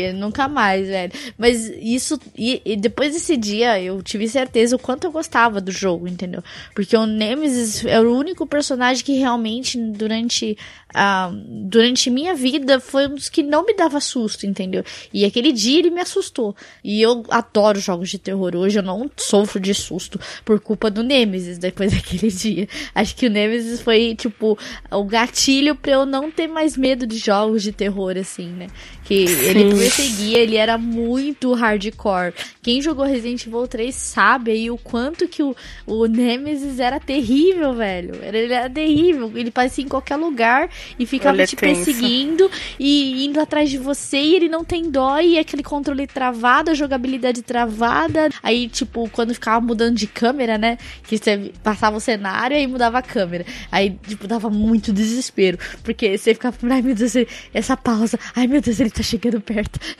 [0.01, 1.13] Que nunca mais, velho.
[1.37, 2.19] Mas isso.
[2.35, 6.43] E, e, depois desse dia eu tive certeza o quanto eu gostava do jogo, entendeu?
[6.75, 10.57] Porque o Nemesis é o único personagem que realmente, durante
[10.95, 14.83] ah, durante minha vida foi um dos que não me dava susto, entendeu?
[15.13, 16.57] E aquele dia ele me assustou.
[16.83, 18.57] E eu adoro jogos de terror.
[18.57, 22.69] Hoje eu não sofro de susto por culpa do Nemesis depois daquele dia.
[22.95, 24.59] Acho que o Nemesis foi, tipo,
[24.91, 28.67] o gatilho pra eu não ter mais medo de jogos de terror, assim, né?
[29.11, 32.33] Que ele perseguia, ele era muito hardcore.
[32.63, 37.75] Quem jogou Resident Evil 3 sabe aí o quanto que o, o Nemesis era terrível,
[37.75, 38.15] velho.
[38.23, 39.33] Ele era terrível.
[39.35, 42.49] Ele parecia em qualquer lugar e ficava te perseguindo
[42.79, 46.75] e indo atrás de você e ele não tem dó e aquele controle travado, a
[46.75, 48.29] jogabilidade travada.
[48.41, 50.79] Aí, tipo, quando ficava mudando de câmera, né?
[51.03, 53.45] Que você passava o cenário e mudava a câmera.
[53.73, 55.59] Aí, tipo, dava muito desespero.
[55.83, 57.15] Porque você ficava, ai meu Deus,
[57.53, 58.17] essa pausa.
[58.37, 59.79] Ai meu Deus, ele tá chegando perto.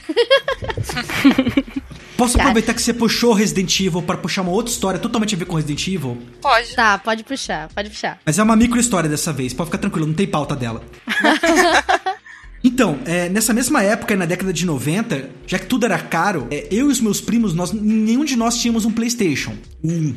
[2.17, 2.51] Posso Cara.
[2.51, 5.57] aproveitar que você puxou Resident Evil para puxar uma outra história totalmente a ver com
[5.57, 6.19] Resident Evil?
[6.43, 6.75] Pode.
[6.75, 8.19] Tá, pode puxar, pode puxar.
[8.27, 10.83] Mas é uma micro história dessa vez, pode ficar tranquilo, não tem pauta dela.
[12.63, 16.69] Então, é, nessa mesma época, na década de 90, já que tudo era caro, é,
[16.71, 20.15] eu e os meus primos, nós, nenhum de nós tínhamos um PlayStation 1.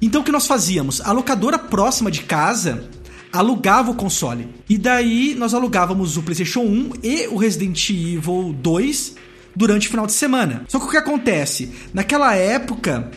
[0.00, 1.00] Então o que nós fazíamos?
[1.02, 2.88] A locadora próxima de casa
[3.32, 4.48] alugava o console.
[4.68, 9.14] E daí nós alugávamos o PlayStation 1 e o Resident Evil 2
[9.56, 10.64] durante o final de semana.
[10.68, 11.72] Só que o que acontece?
[11.94, 13.10] Naquela época,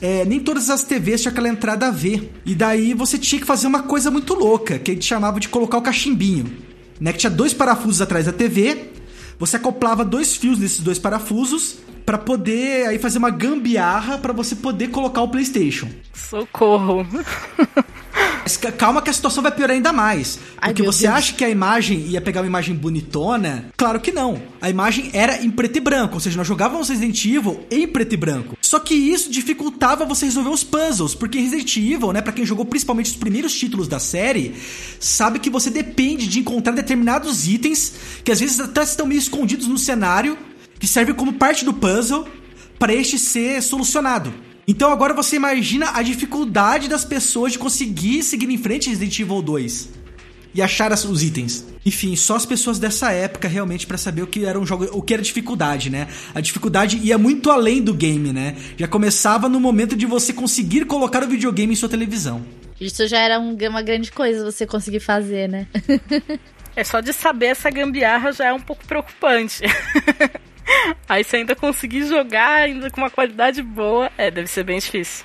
[0.00, 2.32] é, nem todas as TVs tinham aquela entrada a ver.
[2.44, 5.48] E daí você tinha que fazer uma coisa muito louca, que a gente chamava de
[5.48, 6.52] colocar o cachimbinho.
[7.00, 7.12] Né?
[7.12, 8.90] Que tinha dois parafusos atrás da TV,
[9.38, 11.78] você acoplava dois fios nesses dois parafusos
[12.10, 15.88] para poder aí fazer uma gambiarra para você poder colocar o PlayStation.
[16.12, 17.06] Socorro.
[18.76, 20.40] Calma que a situação vai piorar ainda mais.
[20.60, 21.14] Porque Ai, você Deus.
[21.14, 23.66] acha que a imagem ia pegar uma imagem bonitona?
[23.76, 24.42] Claro que não.
[24.60, 28.14] A imagem era em preto e branco, ou seja, nós jogávamos Resident Evil em preto
[28.14, 28.56] e branco.
[28.60, 32.64] Só que isso dificultava você resolver os puzzles, porque Resident Evil, né, para quem jogou
[32.64, 34.54] principalmente os primeiros títulos da série,
[34.98, 37.92] sabe que você depende de encontrar determinados itens
[38.24, 40.36] que às vezes até estão meio escondidos no cenário,
[40.80, 42.26] que serve como parte do puzzle
[42.78, 44.32] para este ser solucionado.
[44.66, 49.18] Então agora você imagina a dificuldade das pessoas de conseguir seguir em frente em Resident
[49.18, 50.00] Evil 2
[50.54, 51.64] e achar os itens.
[51.84, 55.02] Enfim, só as pessoas dessa época realmente para saber o que era um jogo, o
[55.02, 56.08] que era dificuldade, né?
[56.34, 58.56] A dificuldade ia muito além do game, né?
[58.76, 62.44] Já começava no momento de você conseguir colocar o videogame em sua televisão.
[62.80, 65.66] Isso já era um, uma grande coisa você conseguir fazer, né?
[66.74, 69.62] é só de saber essa gambiarra já é um pouco preocupante.
[71.08, 75.24] Aí você ainda conseguir jogar ainda com uma qualidade boa, é, deve ser bem difícil.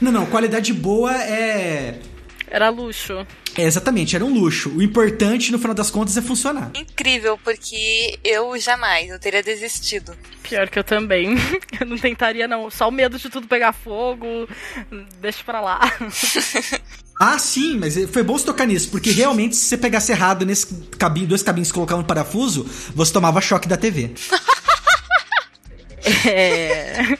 [0.00, 2.00] Não, não, qualidade boa é.
[2.48, 3.26] Era luxo.
[3.56, 4.70] É, exatamente, era um luxo.
[4.76, 6.70] O importante, no final das contas, é funcionar.
[6.74, 10.16] Incrível, porque eu jamais, eu teria desistido.
[10.42, 11.34] Pior que eu também.
[11.80, 12.70] Eu não tentaria, não.
[12.70, 14.48] Só o medo de tudo pegar fogo.
[15.20, 15.80] Deixa pra lá.
[17.18, 20.66] Ah, sim, mas foi bom você tocar nisso, porque realmente, se você pegasse errado nesse
[20.98, 24.12] cabinho, dois cabinhos e colocar um parafuso, você tomava choque da TV.
[26.28, 27.16] É.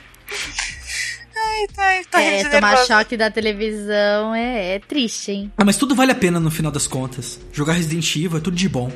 [1.38, 2.86] Ai, tá, tá É, tomar nervosa.
[2.86, 5.52] choque da televisão é, é triste, hein?
[5.56, 7.40] Ah, mas tudo vale a pena no final das contas.
[7.52, 8.90] Jogar Resident Evil é tudo de bom.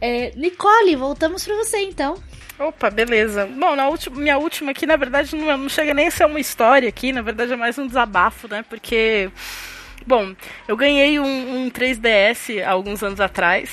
[0.00, 2.16] É, Nicole, voltamos pra você então.
[2.58, 3.46] Opa, beleza.
[3.46, 6.40] Bom, na última, minha última aqui, na verdade, não, não chega nem a ser uma
[6.40, 8.62] história aqui, na verdade é mais um desabafo, né?
[8.68, 9.30] Porque,
[10.06, 10.34] bom,
[10.68, 11.24] eu ganhei um,
[11.64, 13.70] um 3DS há alguns anos atrás,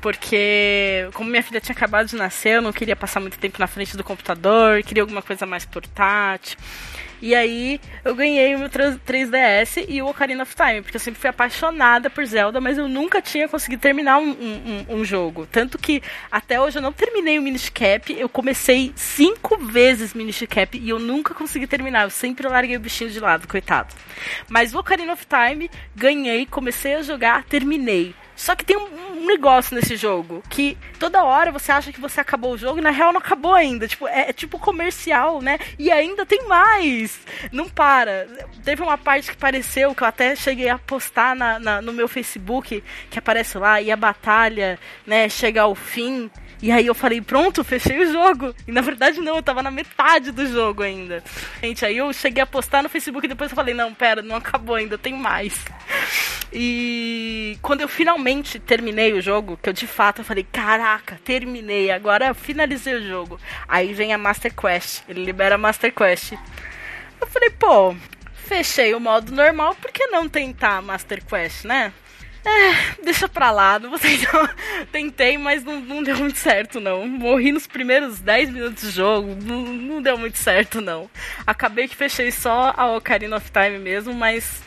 [0.00, 3.66] porque como minha filha tinha acabado de nascer, eu não queria passar muito tempo na
[3.66, 6.58] frente do computador, queria alguma coisa mais portátil.
[7.20, 11.20] E aí eu ganhei o meu 3DS e o Ocarina of Time, porque eu sempre
[11.20, 15.44] fui apaixonada por Zelda, mas eu nunca tinha conseguido terminar um, um, um- jogo.
[15.50, 20.44] Tanto que até hoje eu não terminei o Minish Cap, eu comecei cinco vezes Minish
[20.48, 22.04] Cap e eu nunca consegui terminar.
[22.04, 23.92] Eu sempre larguei o bichinho de lado, coitado.
[24.48, 28.14] Mas o Ocarina of Time, ganhei, comecei a jogar, terminei.
[28.36, 32.20] Só que tem um, um negócio nesse jogo que toda hora você acha que você
[32.20, 33.86] acabou o jogo e na real não acabou ainda.
[33.88, 35.58] Tipo, é, é tipo comercial, né?
[35.78, 37.18] E ainda tem mais.
[37.52, 38.26] Não para.
[38.64, 42.08] Teve uma parte que pareceu que eu até cheguei a postar na, na- no meu
[42.08, 46.30] Facebook que aparece lá e a batalha, né, chega ao fim.
[46.60, 48.54] E aí eu falei, pronto, fechei o jogo.
[48.66, 51.22] E na verdade não, eu tava na metade do jogo ainda.
[51.62, 54.36] Gente, aí eu cheguei a postar no Facebook e depois eu falei, não, pera, não
[54.36, 55.54] acabou ainda, tem mais.
[56.52, 61.90] E quando eu finalmente terminei o jogo, que eu de fato eu falei, caraca, terminei,
[61.90, 63.38] agora finalizei o jogo.
[63.68, 66.32] Aí vem a Master Quest, ele libera a Master Quest.
[67.20, 67.94] Eu falei, pô,
[68.46, 71.92] fechei o modo normal, por que não tentar a Master Quest, né?
[72.48, 74.56] É, deixa pra lá, não vou tentar.
[74.90, 77.06] Tentei, mas não, não deu muito certo, não.
[77.06, 81.10] Morri nos primeiros 10 minutos do jogo, não, não deu muito certo, não.
[81.46, 84.62] Acabei que fechei só a Ocarina of Time mesmo, mas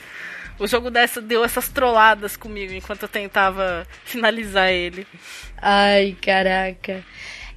[0.60, 5.08] o jogo dessa deu essas trolladas comigo enquanto eu tentava finalizar ele.
[5.58, 7.04] Ai, caraca.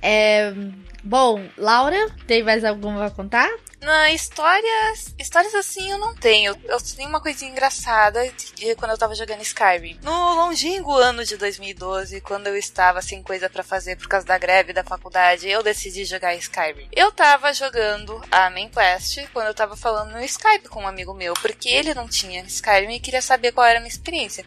[0.01, 0.55] É,
[1.03, 3.51] bom, Laura, tem mais alguma pra contar?
[3.81, 6.57] Na histórias, histórias assim eu não tenho.
[6.65, 9.99] Eu tenho uma coisinha engraçada de quando eu tava jogando Skyrim.
[10.03, 14.39] No longínquo ano de 2012, quando eu estava sem coisa pra fazer por causa da
[14.39, 16.89] greve da faculdade, eu decidi jogar Skyrim.
[16.93, 21.13] Eu tava jogando a main quest quando eu tava falando no Skype com um amigo
[21.13, 24.45] meu, porque ele não tinha Skyrim e queria saber qual era a minha experiência.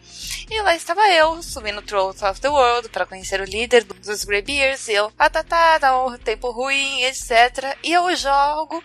[0.50, 4.88] E lá estava eu, subindo Throat of the World para conhecer o líder dos Greybeards,
[4.88, 7.76] e eu, ah tá tá, tá tempo ruim, etc.
[7.82, 8.82] E eu jogo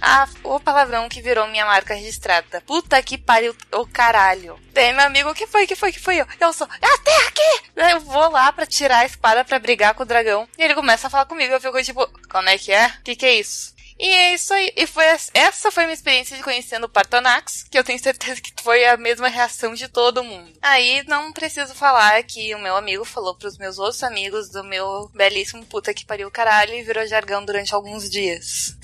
[0.00, 2.60] a, o palavrão que virou minha marca registrada.
[2.66, 4.58] Puta que pariu, o caralho.
[4.72, 6.16] Daí meu amigo, o que foi, o que foi, o que foi?
[6.16, 7.66] Eu, eu sou, é a terra aqui!
[7.76, 10.48] Eu vou lá pra tirar a espada pra brigar com o dragão.
[10.58, 12.88] E ele começa a falar comigo, eu fico tipo, como é que é?
[12.88, 13.75] O que que é isso?
[13.98, 14.72] E é isso aí.
[14.76, 18.40] E foi essa foi a minha experiência de conhecendo o Partonax, que eu tenho certeza
[18.40, 20.52] que foi a mesma reação de todo mundo.
[20.60, 25.10] Aí não preciso falar que o meu amigo falou pros meus outros amigos do meu
[25.14, 28.76] belíssimo puta que pariu caralho e virou jargão durante alguns dias.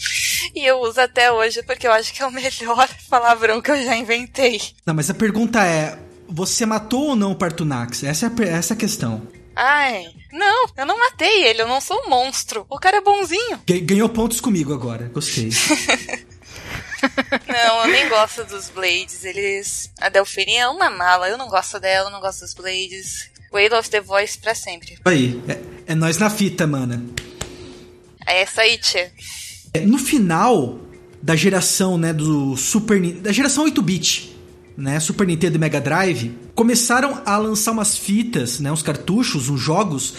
[0.55, 3.85] E eu uso até hoje porque eu acho que é o melhor palavrão que eu
[3.85, 4.61] já inventei.
[4.87, 5.99] Não, mas a pergunta é:
[6.29, 8.03] você matou ou não o Partunax?
[8.03, 9.27] Essa é a, essa é a questão.
[9.55, 12.67] Ai, não, eu não matei ele, eu não sou um monstro.
[12.69, 13.61] O cara é bonzinho.
[13.67, 15.51] Ga- Ganhou pontos comigo agora, gostei.
[17.49, 19.25] Não, eu nem gosto dos Blades.
[19.25, 19.91] Eles.
[20.01, 21.29] A Delphine é uma mala.
[21.29, 23.29] Eu não gosto dela, eu não gosto dos Blades.
[23.53, 24.97] Whale of the Voice pra sempre.
[25.05, 27.05] Aí, é, é nós na fita, mana.
[28.27, 29.13] É essa aí, tia.
[29.75, 30.79] É, No final
[31.21, 34.32] da geração, né, do Super da geração 8-bit,
[34.77, 39.61] né, Super Nintendo e Mega Drive, começaram a lançar umas fitas, né, uns cartuchos, uns
[39.61, 40.15] jogos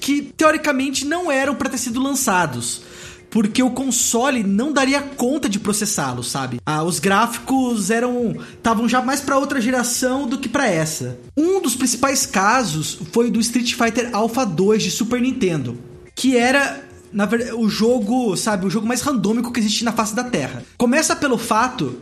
[0.00, 2.82] que teoricamente não eram para ter sido lançados.
[3.28, 6.60] Porque o console não daria conta de processá-los, sabe?
[6.64, 11.18] Ah, os gráficos eram estavam já mais para outra geração do que para essa.
[11.36, 15.76] Um dos principais casos foi o do Street Fighter Alpha 2 de Super Nintendo,
[16.14, 20.14] que era na verdade, o jogo, sabe, o jogo mais randômico que existe na face
[20.14, 20.62] da Terra.
[20.76, 21.98] Começa pelo fato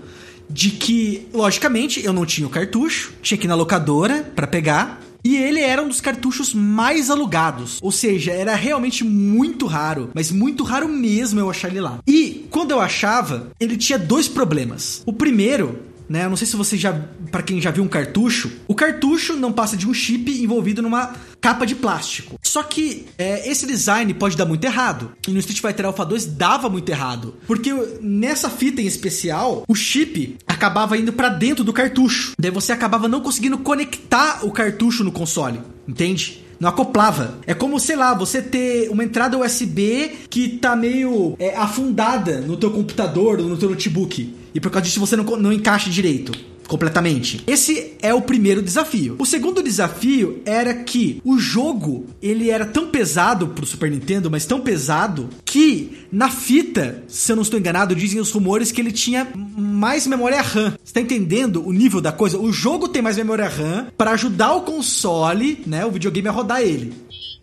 [0.48, 5.00] de que, logicamente, eu não tinha o cartucho, tinha que ir na locadora pra pegar.
[5.24, 7.78] E ele era um dos cartuchos mais alugados.
[7.80, 11.98] Ou seja, era realmente muito raro, mas muito raro mesmo eu achar ele lá.
[12.06, 15.02] E quando eu achava, ele tinha dois problemas.
[15.06, 15.78] O primeiro
[16.08, 16.24] né?
[16.24, 16.92] Eu não sei se você já,
[17.30, 21.14] Pra quem já viu um cartucho, o cartucho não passa de um chip envolvido numa
[21.40, 22.38] capa de plástico.
[22.42, 25.12] Só que é, esse design pode dar muito errado.
[25.26, 29.74] E no Street Fighter Alpha 2 dava muito errado, porque nessa fita em especial, o
[29.74, 32.32] chip acabava indo pra dentro do cartucho.
[32.38, 36.44] Daí você acabava não conseguindo conectar o cartucho no console, entende?
[36.58, 37.38] Não acoplava.
[37.46, 42.56] É como, sei lá, você ter uma entrada USB que tá meio é, afundada no
[42.56, 44.43] teu computador ou no teu notebook.
[44.54, 46.32] E por causa disso você não, não encaixa direito.
[46.66, 47.42] Completamente.
[47.46, 49.16] Esse é o primeiro desafio.
[49.18, 54.46] O segundo desafio era que o jogo ele era tão pesado pro Super Nintendo, mas
[54.46, 58.92] tão pesado que na fita, se eu não estou enganado, dizem os rumores que ele
[58.92, 60.74] tinha mais memória RAM.
[60.82, 62.38] Você tá entendendo o nível da coisa?
[62.38, 66.62] O jogo tem mais memória RAM para ajudar o console, né, o videogame a rodar
[66.62, 66.94] ele.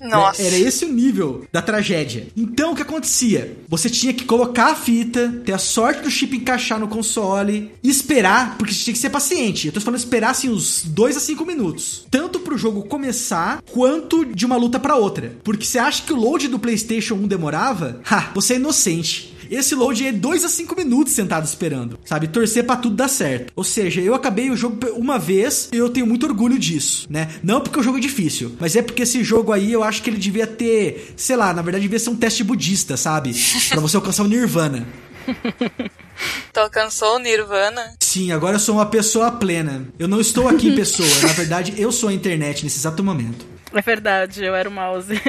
[0.01, 0.41] Nossa.
[0.41, 2.27] Era esse o nível da tragédia.
[2.35, 3.57] Então o que acontecia?
[3.69, 7.89] Você tinha que colocar a fita, ter a sorte do chip encaixar no console, e
[7.89, 9.67] esperar, porque você tinha que ser paciente.
[9.67, 12.05] Eu tô falando esperar assim uns 2 a 5 minutos.
[12.09, 15.35] Tanto pro jogo começar, quanto de uma luta pra outra.
[15.43, 18.01] Porque você acha que o load do PlayStation 1 demorava?
[18.09, 19.31] Ha, você é inocente.
[19.51, 22.29] Esse load é 2 a 5 minutos sentado esperando, sabe?
[22.29, 23.51] Torcer pra tudo dar certo.
[23.53, 27.27] Ou seja, eu acabei o jogo uma vez e eu tenho muito orgulho disso, né?
[27.43, 30.09] Não porque o jogo é difícil, mas é porque esse jogo aí eu acho que
[30.09, 33.33] ele devia ter, sei lá, na verdade devia ser um teste budista, sabe?
[33.67, 34.87] Pra você alcançar o Nirvana.
[36.53, 37.95] Tu alcançou o Nirvana?
[37.99, 39.85] Sim, agora eu sou uma pessoa plena.
[39.99, 43.45] Eu não estou aqui em pessoa, na verdade eu sou a internet nesse exato momento.
[43.73, 45.13] É verdade, eu era o mouse.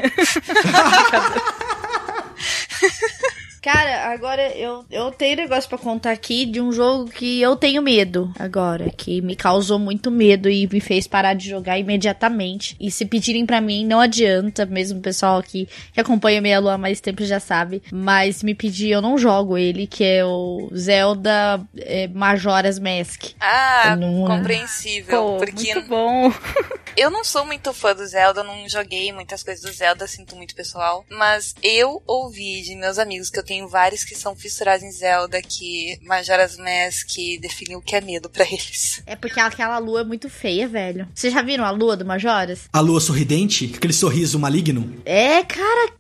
[3.63, 7.81] Cara, agora eu, eu tenho negócio pra contar aqui de um jogo que eu tenho
[7.81, 12.77] medo agora, que me causou muito medo e me fez parar de jogar imediatamente.
[12.81, 16.73] E se pedirem pra mim, não adianta, mesmo o pessoal aqui que acompanha Meia Lua
[16.75, 17.81] há mais tempo já sabe.
[17.93, 23.27] Mas se me pedir, eu não jogo ele, que é o Zelda é, Majora's Mask.
[23.39, 25.23] Ah, não- compreensível.
[25.23, 26.33] Pô, porque muito bom.
[26.97, 30.53] eu não sou muito fã do Zelda, não joguei muitas coisas do Zelda, sinto muito
[30.57, 31.05] pessoal.
[31.09, 35.41] Mas eu ouvi de meus amigos que eu tenho vários que são fissurados em Zelda,
[35.43, 37.09] que Majora's Mask
[37.41, 39.03] definiu o que é medo pra eles.
[39.07, 41.09] É porque aquela lua é muito feia, velho.
[41.15, 42.69] Vocês já viram a lua do Majoras?
[42.73, 44.95] A lua sorridente, aquele sorriso maligno.
[45.05, 45.93] É, cara,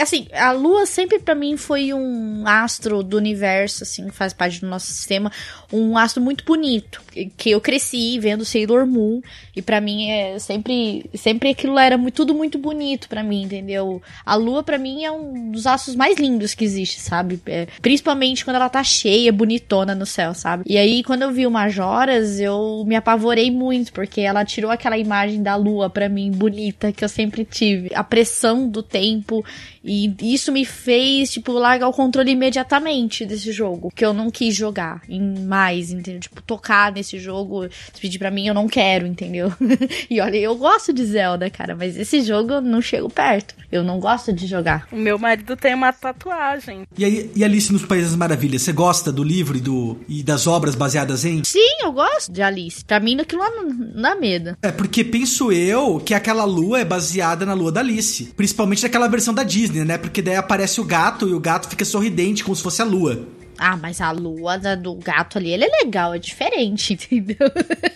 [0.00, 4.60] assim, a Lua sempre pra mim foi um astro do universo, assim, que faz parte
[4.60, 5.32] do nosso sistema,
[5.72, 7.02] um astro muito bonito,
[7.36, 9.20] que eu cresci vendo Sailor Moon,
[9.54, 14.02] e pra mim é sempre, sempre aquilo era muito, tudo muito bonito pra mim, entendeu?
[14.24, 17.40] A Lua pra mim é um dos astros mais lindos que existe, sabe?
[17.46, 20.64] É, principalmente quando ela tá cheia, bonitona no céu, sabe?
[20.66, 24.98] E aí quando eu vi o Majoras, eu me apavorei muito, porque ela tirou aquela
[24.98, 29.44] imagem da Lua pra mim bonita que eu sempre tive, a pressão do tempo
[29.84, 33.92] e isso me fez, tipo, largar o controle imediatamente desse jogo.
[33.94, 36.20] Que eu não quis jogar em mais, entendeu?
[36.20, 39.52] Tipo, tocar nesse jogo, se pedir pra mim, eu não quero, entendeu?
[40.08, 43.54] e olha, eu gosto de Zelda, cara, mas esse jogo eu não chego perto.
[43.70, 44.86] Eu não gosto de jogar.
[44.92, 46.82] O meu marido tem uma tatuagem.
[46.96, 50.22] E, aí, e Alice nos Países das Maravilhas, você gosta do livro e, do, e
[50.22, 51.42] das obras baseadas em?
[51.44, 52.84] Sim, eu gosto de Alice.
[52.84, 54.56] Pra mim, aquilo lá não, não dá medo.
[54.62, 58.32] É porque penso eu que aquela lua é baseada na lua da Alice.
[58.36, 59.98] Principalmente naquela versão da Disney, né?
[59.98, 63.26] Porque daí aparece o gato e o gato fica sorridente, como se fosse a lua.
[63.58, 67.36] Ah, mas a lua do gato ali, ele é legal, é diferente, entendeu?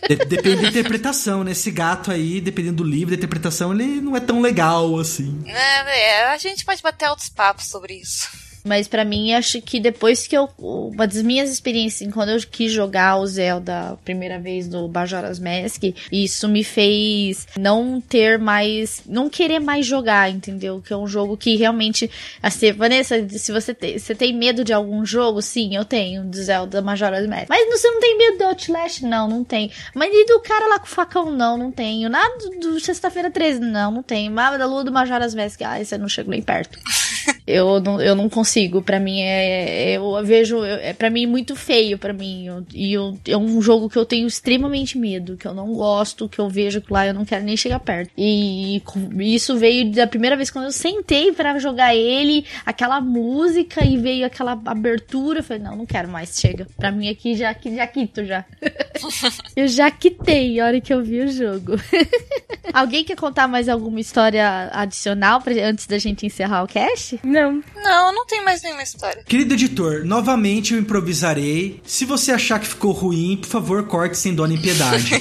[0.08, 1.52] De- depende da interpretação, né?
[1.52, 5.42] Esse gato aí, dependendo do livro, da interpretação, ele não é tão legal assim.
[5.46, 8.28] É, é, a gente pode bater altos papos sobre isso.
[8.66, 10.48] Mas pra mim, acho que depois que eu.
[10.58, 14.86] Uma das minhas experiências, assim, quando eu quis jogar o Zelda a primeira vez do
[14.88, 19.02] Bajora's Mask, isso me fez não ter mais.
[19.06, 20.82] Não querer mais jogar, entendeu?
[20.84, 22.10] Que é um jogo que realmente.
[22.42, 26.36] Assim, Vanessa, se você, te- você tem medo de algum jogo, sim, eu tenho, do
[26.36, 27.46] Zelda Majora's Mask.
[27.48, 29.02] Mas você não tem medo do Outlast?
[29.02, 29.70] Não, não tem.
[29.94, 31.30] Mas e do cara lá com o facão?
[31.30, 32.08] Não, não tenho.
[32.08, 33.60] Nada do, do Sexta-feira 13?
[33.60, 34.32] Não, não tenho.
[34.32, 35.60] Mas da lua do Majora's Mask?
[35.62, 36.78] Ah, você não chegou nem perto.
[37.46, 38.82] Eu não, eu não consigo.
[38.82, 39.92] Pra mim é.
[39.96, 40.64] Eu vejo.
[40.64, 42.46] É pra mim muito feio pra mim.
[42.46, 45.36] Eu- e eu, é um jogo que eu tenho extremamente medo.
[45.36, 46.28] Que eu não gosto.
[46.28, 48.10] Que eu vejo que lá eu não quero nem chegar perto.
[48.18, 52.44] E com- isso veio da primeira vez quando eu sentei pra jogar ele.
[52.64, 55.38] Aquela música e veio aquela abertura.
[55.40, 56.38] Eu falei, não, não quero mais.
[56.38, 56.66] Chega.
[56.76, 58.44] Pra mim aqui já, já quito já.
[59.56, 61.72] eu já quitei a hora que eu vi o jogo.
[62.72, 67.15] Alguém quer contar mais alguma história adicional pra, antes da gente encerrar o cast?
[67.24, 67.62] Não.
[67.76, 69.22] Não, não tem mais nenhuma história.
[69.26, 71.80] Querido editor, novamente eu improvisarei.
[71.84, 75.10] Se você achar que ficou ruim, por favor, corte sem dó nem piedade.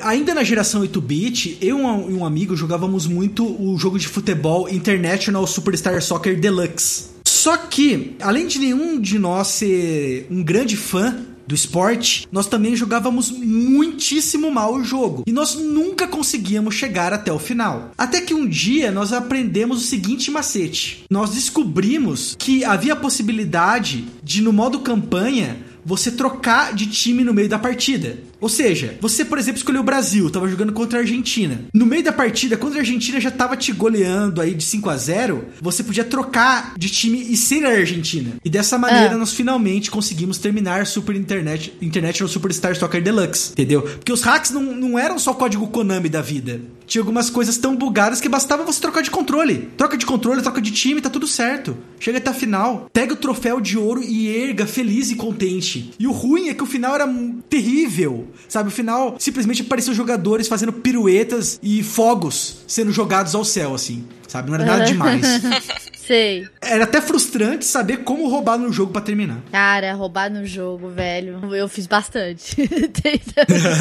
[0.00, 4.08] Ainda na geração 8-bit, eu e um- e um amigo jogávamos muito o jogo de
[4.08, 7.12] futebol International Superstar Soccer Deluxe.
[7.24, 11.16] Só que, além de nenhum de nós ser um grande fã
[11.46, 15.22] do esporte, nós também jogávamos muitíssimo mal o jogo.
[15.26, 17.90] E nós nunca conseguíamos chegar até o final.
[17.96, 21.04] Até que um dia nós aprendemos o seguinte macete.
[21.10, 27.34] Nós descobrimos que havia a possibilidade de, no modo campanha, você trocar de time no
[27.34, 28.18] meio da partida.
[28.40, 31.60] Ou seja, você, por exemplo, escolheu o Brasil, tava jogando contra a Argentina.
[31.72, 34.96] No meio da partida, quando a Argentina já tava te goleando aí de 5 a
[34.96, 38.32] 0 você podia trocar de time e ser a Argentina.
[38.44, 39.18] E dessa maneira Ah.
[39.18, 43.82] nós finalmente conseguimos terminar Super Internet, International Superstar Soccer Deluxe, entendeu?
[43.82, 46.60] Porque os hacks não, não eram só código Konami da vida.
[46.92, 49.70] Tinha algumas coisas tão bugadas que bastava você trocar de controle.
[49.78, 51.74] Troca de controle, troca de time, tá tudo certo.
[51.98, 55.94] Chega até a final, pega o troféu de ouro e erga feliz e contente.
[55.98, 57.08] E o ruim é que o final era
[57.48, 58.68] terrível, sabe?
[58.68, 64.50] O final simplesmente apareceu jogadores fazendo piruetas e fogos sendo jogados ao céu, assim, sabe?
[64.50, 65.24] Não era nada demais.
[66.06, 66.48] Sei.
[66.60, 69.40] Era até frustrante saber como roubar no jogo para terminar.
[69.52, 71.54] Cara, roubar no jogo, velho.
[71.54, 72.56] Eu fiz bastante.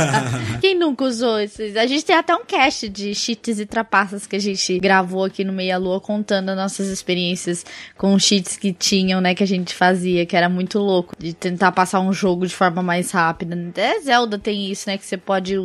[0.61, 1.76] Quem nunca usou esses?
[1.76, 5.43] A gente tem até um cast de cheats e trapaças que a gente gravou aqui
[5.43, 7.65] no Meia Lua contando nossas experiências
[7.97, 11.72] com cheats que tinham, né, que a gente fazia, que era muito louco, de tentar
[11.72, 13.57] passar um jogo de forma mais rápida.
[13.69, 15.55] Até Zelda tem isso, né, que você pode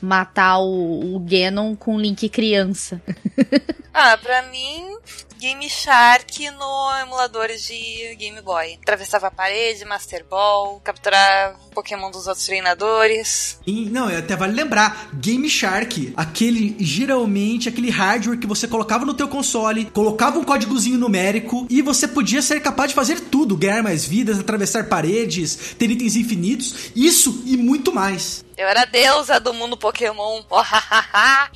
[0.00, 3.02] matar o, o Ganon com Link criança.
[3.92, 4.96] ah, pra mim,
[5.40, 6.03] Game Shark
[6.50, 8.78] no emulador de Game Boy.
[8.82, 13.58] Atravessava a parede, Master Ball, capturava Pokémon dos outros treinadores.
[13.66, 19.14] E, não, até vale lembrar, Game Shark, aquele geralmente aquele hardware que você colocava no
[19.14, 23.82] teu console, colocava um códigozinho numérico e você podia ser capaz de fazer tudo, ganhar
[23.82, 28.44] mais vidas, atravessar paredes, ter itens infinitos, isso e muito mais.
[28.56, 30.42] Eu era a deusa do mundo Pokémon.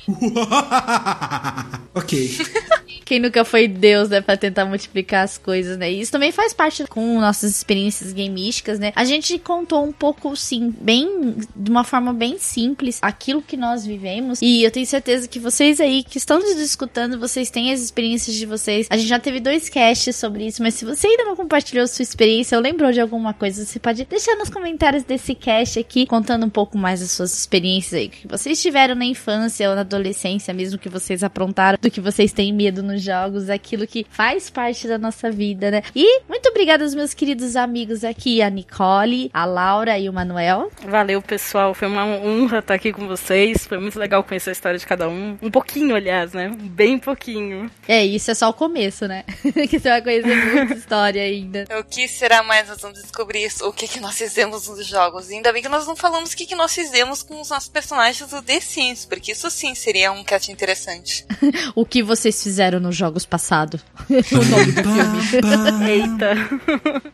[1.93, 2.37] ok.
[3.09, 5.91] Quem nunca foi Deus, né, pra tentar multiplicar as coisas, né?
[5.91, 8.93] E isso também faz parte com nossas experiências gamísticas, né?
[8.95, 13.83] A gente contou um pouco, sim, bem, de uma forma bem simples, aquilo que nós
[13.83, 14.39] vivemos.
[14.43, 18.35] E eu tenho certeza que vocês aí que estão nos escutando, vocês têm as experiências
[18.35, 18.85] de vocês.
[18.91, 22.03] A gente já teve dois casts sobre isso, mas se você ainda não compartilhou sua
[22.03, 26.45] experiência ou lembrou de alguma coisa, você pode deixar nos comentários desse cast aqui, contando
[26.45, 30.53] um pouco mais as suas experiências aí, que vocês tiveram na infância ou na adolescência,
[30.53, 34.87] mesmo que vocês aprontaram, do que vocês têm medo nos jogos, aquilo que faz parte
[34.87, 35.81] da nossa vida, né?
[35.95, 40.69] E muito obrigada aos meus queridos amigos aqui, a Nicole, a Laura e o Manuel.
[40.85, 41.73] Valeu, pessoal.
[41.73, 43.65] Foi uma honra estar aqui com vocês.
[43.65, 45.37] Foi muito legal conhecer a história de cada um.
[45.41, 46.51] Um pouquinho, aliás, né?
[46.59, 47.71] Bem pouquinho.
[47.87, 49.23] É, isso é só o começo, né?
[49.69, 51.65] que você vai conhecer muita história ainda.
[51.79, 52.67] O que será mais?
[52.67, 55.29] Nós vamos descobrir isso, o que, que nós fizemos nos jogos.
[55.29, 57.69] E ainda bem que nós não falamos o que, que nós fizemos com os nossos
[57.69, 61.25] personagens do The Sims, porque isso sim seria um cast interessante.
[61.75, 63.81] o que vocês fizeram nos jogos passados?
[64.09, 65.89] o nome do filme.
[65.89, 66.35] Eita.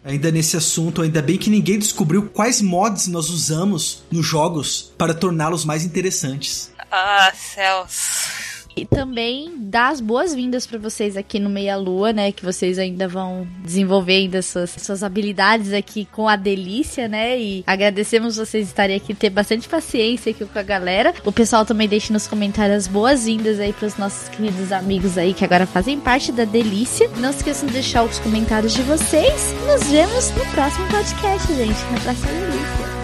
[0.04, 5.14] Ainda nesse assunto, ainda bem que ninguém descobriu quais mods nós usamos nos jogos para
[5.14, 6.72] torná-los mais interessantes.
[6.90, 8.35] Ah, céus.
[8.76, 12.32] E também dar as boas-vindas para vocês aqui no Meia Lua, né?
[12.32, 17.40] Que vocês ainda vão desenvolver ainda suas, suas habilidades aqui com a delícia, né?
[17.40, 21.14] E agradecemos vocês estarem aqui, ter bastante paciência aqui com a galera.
[21.24, 25.46] O pessoal também deixe nos comentários as boas-vindas aí pros nossos queridos amigos aí que
[25.46, 27.10] agora fazem parte da delícia.
[27.18, 29.54] Não se esqueçam de deixar os comentários de vocês.
[29.68, 31.80] Nos vemos no próximo podcast, gente.
[31.92, 32.95] Na próxima delícia.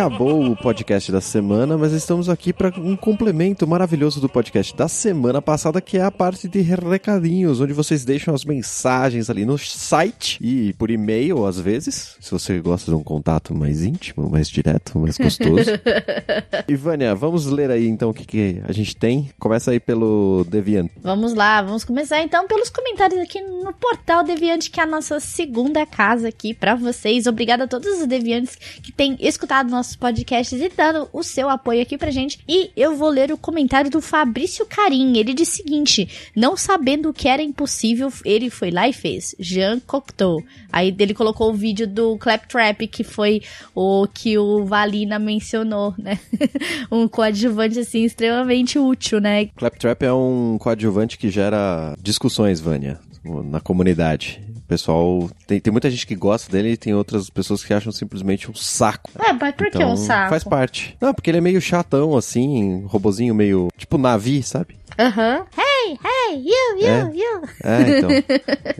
[0.00, 4.88] Acabou o podcast da semana, mas estamos aqui para um complemento maravilhoso do podcast da
[4.88, 9.58] semana passada, que é a parte de recadinhos, onde vocês deixam as mensagens ali no
[9.58, 14.48] site e por e-mail, às vezes, se você gosta de um contato mais íntimo, mais
[14.48, 15.70] direto, mais gostoso.
[16.66, 19.30] Ivânia, vamos ler aí então o que, que a gente tem.
[19.38, 20.88] Começa aí pelo Deviant.
[21.02, 25.20] Vamos lá, vamos começar então pelos comentários aqui no portal Deviant, que é a nossa
[25.20, 27.26] segunda casa aqui para vocês.
[27.26, 31.82] Obrigada a todos os Deviantes que têm escutado nossos podcasts e dando o seu apoio
[31.82, 32.38] aqui pra gente.
[32.48, 35.16] E eu vou ler o comentário do Fabrício Carim.
[35.16, 39.34] Ele disse o seguinte: não sabendo o que era impossível, ele foi lá e fez.
[39.38, 40.42] Jean Cocteau.
[40.72, 43.42] Aí ele colocou o vídeo do Claptrap, que foi
[43.74, 46.18] o que o Valina mencionou, né?
[46.90, 49.46] um coadjuvante assim extremamente útil, né?
[49.56, 55.28] Claptrap é um coadjuvante que gera discussões, Vânia, na comunidade pessoal.
[55.48, 58.54] Tem, tem muita gente que gosta dele e tem outras pessoas que acham simplesmente um
[58.54, 59.10] saco.
[59.18, 60.30] É, mas por então, que um saco?
[60.30, 60.96] Faz parte.
[61.00, 63.68] Não, porque ele é meio chatão, assim, robozinho meio.
[63.76, 64.78] Tipo Navi, sabe?
[64.96, 65.38] Aham.
[65.38, 65.46] Uhum.
[65.58, 67.10] Hey, hey, you, you, é.
[67.14, 67.42] you.
[67.64, 68.10] É, então.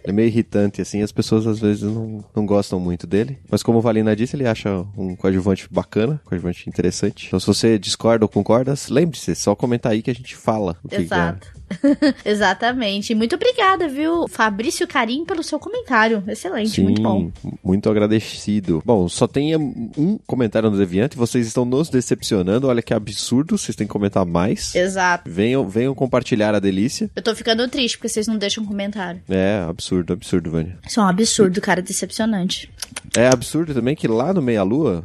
[0.04, 1.02] é meio irritante, assim.
[1.02, 3.38] As pessoas às vezes não, não gostam muito dele.
[3.50, 7.26] Mas como o Valina disse, ele acha um coadjuvante bacana, um coadjuvante interessante.
[7.26, 10.76] Então se você discorda ou concorda, lembre-se, é só comentar aí que a gente fala.
[10.84, 11.50] O que Exato.
[11.52, 11.59] Que é.
[12.24, 13.14] Exatamente.
[13.14, 16.22] Muito obrigada, viu, Fabrício Carim, pelo seu comentário.
[16.26, 17.30] Excelente, Sim, muito bom.
[17.62, 18.82] muito agradecido.
[18.84, 23.76] Bom, só tem um comentário no Deviante, vocês estão nos decepcionando, olha que absurdo, vocês
[23.76, 24.74] têm que comentar mais.
[24.74, 25.30] Exato.
[25.30, 27.10] Venham, venham compartilhar a delícia.
[27.14, 29.20] Eu tô ficando triste porque vocês não deixam comentário.
[29.28, 30.78] É, absurdo, absurdo, Vânia.
[30.86, 32.70] Isso é um absurdo, cara, decepcionante.
[33.16, 35.04] É absurdo também que lá no Meia Lua,